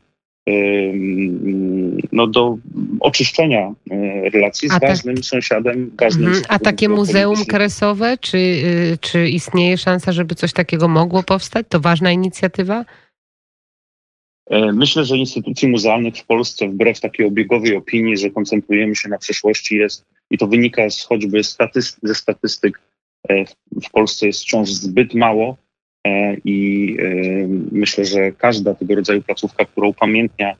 no, 2.11 2.27
do 2.27 2.57
oczyszczenia 2.99 3.73
e, 3.91 4.29
relacji 4.29 4.69
z 4.69 4.71
A 4.71 4.79
każdym 4.79 5.15
tak. 5.15 5.25
sąsiadem. 5.25 5.91
Każdym 5.97 6.27
mhm. 6.27 6.43
A 6.49 6.59
takie 6.59 6.89
muzeum 6.89 7.45
kresowe, 7.45 8.17
czy, 8.17 8.37
y, 8.37 8.97
czy 9.01 9.29
istnieje 9.29 9.77
szansa, 9.77 10.11
żeby 10.11 10.35
coś 10.35 10.53
takiego 10.53 10.87
mogło 10.87 11.23
powstać? 11.23 11.65
To 11.69 11.79
ważna 11.79 12.11
inicjatywa? 12.11 12.85
E, 14.49 14.71
myślę, 14.71 15.05
że 15.05 15.17
instytucji 15.17 15.67
muzealnych 15.67 16.15
w 16.15 16.25
Polsce, 16.25 16.67
wbrew 16.67 16.99
takiej 16.99 17.25
obiegowej 17.25 17.75
opinii, 17.75 18.17
że 18.17 18.29
koncentrujemy 18.29 18.95
się 18.95 19.09
na 19.09 19.17
przeszłości, 19.17 19.75
jest 19.75 20.05
i 20.31 20.37
to 20.37 20.47
wynika 20.47 20.89
z 20.89 21.03
choćby 21.03 21.43
statyst 21.43 21.99
ze 22.03 22.15
statystyk, 22.15 22.81
e, 23.29 23.45
w 23.83 23.89
Polsce 23.91 24.27
jest 24.27 24.41
wciąż 24.41 24.69
zbyt 24.69 25.13
mało 25.13 25.57
i 26.45 26.97
myślę, 27.71 28.05
że 28.05 28.31
każda 28.31 28.73
tego 28.73 28.95
rodzaju 28.95 29.21
placówka, 29.21 29.65
która 29.65 29.87
upamiętnia 29.87 30.55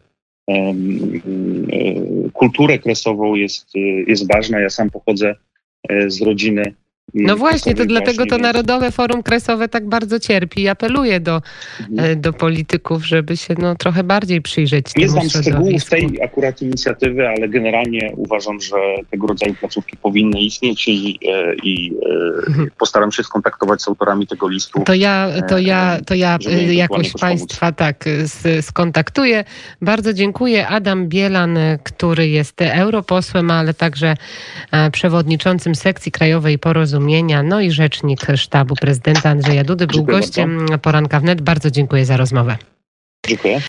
kulturę 2.34 2.80
kresową 2.80 3.36
jest, 3.36 3.76
jest 4.08 4.28
ważna. 4.34 4.60
Ja 4.60 4.70
sam 4.70 4.90
pochodzę 4.90 5.36
z 6.08 6.22
rodziny 6.22 6.74
no 7.16 7.36
właśnie, 7.36 7.76
to 7.76 7.86
dlatego 7.86 8.26
to 8.26 8.38
Narodowe 8.38 8.92
Forum 8.92 9.24
Kresowe 9.24 9.68
tak 9.68 9.90
bardzo 9.90 10.20
cierpi 10.20 10.62
i 10.62 10.68
apeluje 10.68 11.20
do, 11.20 11.42
mhm. 11.80 12.12
E, 12.12 12.16
do 12.16 12.34
polityków, 12.34 13.06
żeby 13.06 13.38
się 13.38 13.56
no, 13.58 13.76
trochę 13.76 14.04
bardziej 14.04 14.42
przyjrzeć 14.42 14.86
Nie 14.96 15.10
znam 15.10 15.30
szczegółów 15.30 15.86
tej 15.86 16.22
akurat 16.24 16.62
inicjatywy, 16.62 17.28
ale 17.28 17.50
generalnie 17.50 18.12
uważam, 18.18 18.62
że 18.62 18.76
tego 19.12 19.28
rodzaju 19.28 19.54
placówki 19.54 19.98
powinny 19.98 20.42
istnieć 20.42 20.88
i, 20.88 21.20
e, 21.28 21.56
i 21.64 21.94
e, 22.46 22.48
mhm. 22.48 22.70
postaram 22.80 23.12
się 23.12 23.24
skontaktować 23.24 23.82
z 23.82 23.88
autorami 23.88 24.28
tego 24.28 24.48
listu. 24.48 24.84
To 24.86 24.94
ja, 24.94 25.30
to 25.50 25.58
ja, 25.58 26.00
to 26.06 26.16
ja 26.16 26.38
jakoś 26.72 27.14
Państwa 27.14 27.72
tak 27.72 28.06
skontaktuję. 28.62 29.44
Bardzo 29.82 30.14
dziękuję. 30.14 30.68
Adam 30.68 31.08
Bielan, 31.08 31.58
który 31.84 32.28
jest 32.28 32.62
europosłem, 32.62 33.52
ale 33.52 33.74
także 33.74 34.16
przewodniczącym 34.92 35.76
sekcji 35.76 36.12
krajowej 36.12 36.60
porozumienia 36.60 37.05
porozumienia, 37.06 37.44
no 37.44 37.62
i 37.62 37.72
rzecznik 37.72 38.28
sztabu 38.36 38.76
prezydenta 38.76 39.30
Andrzeja 39.30 39.64
Dudy 39.64 39.88
był 39.88 39.96
dziękuję 39.96 40.18
gościem 40.18 40.58
bardzo. 40.60 40.78
poranka 40.78 41.20
wnet. 41.20 41.42
Bardzo 41.42 41.72
dziękuję 41.72 42.06
za 42.06 42.18
rozmowę. 42.18 42.58
Dziękuję. 43.28 43.62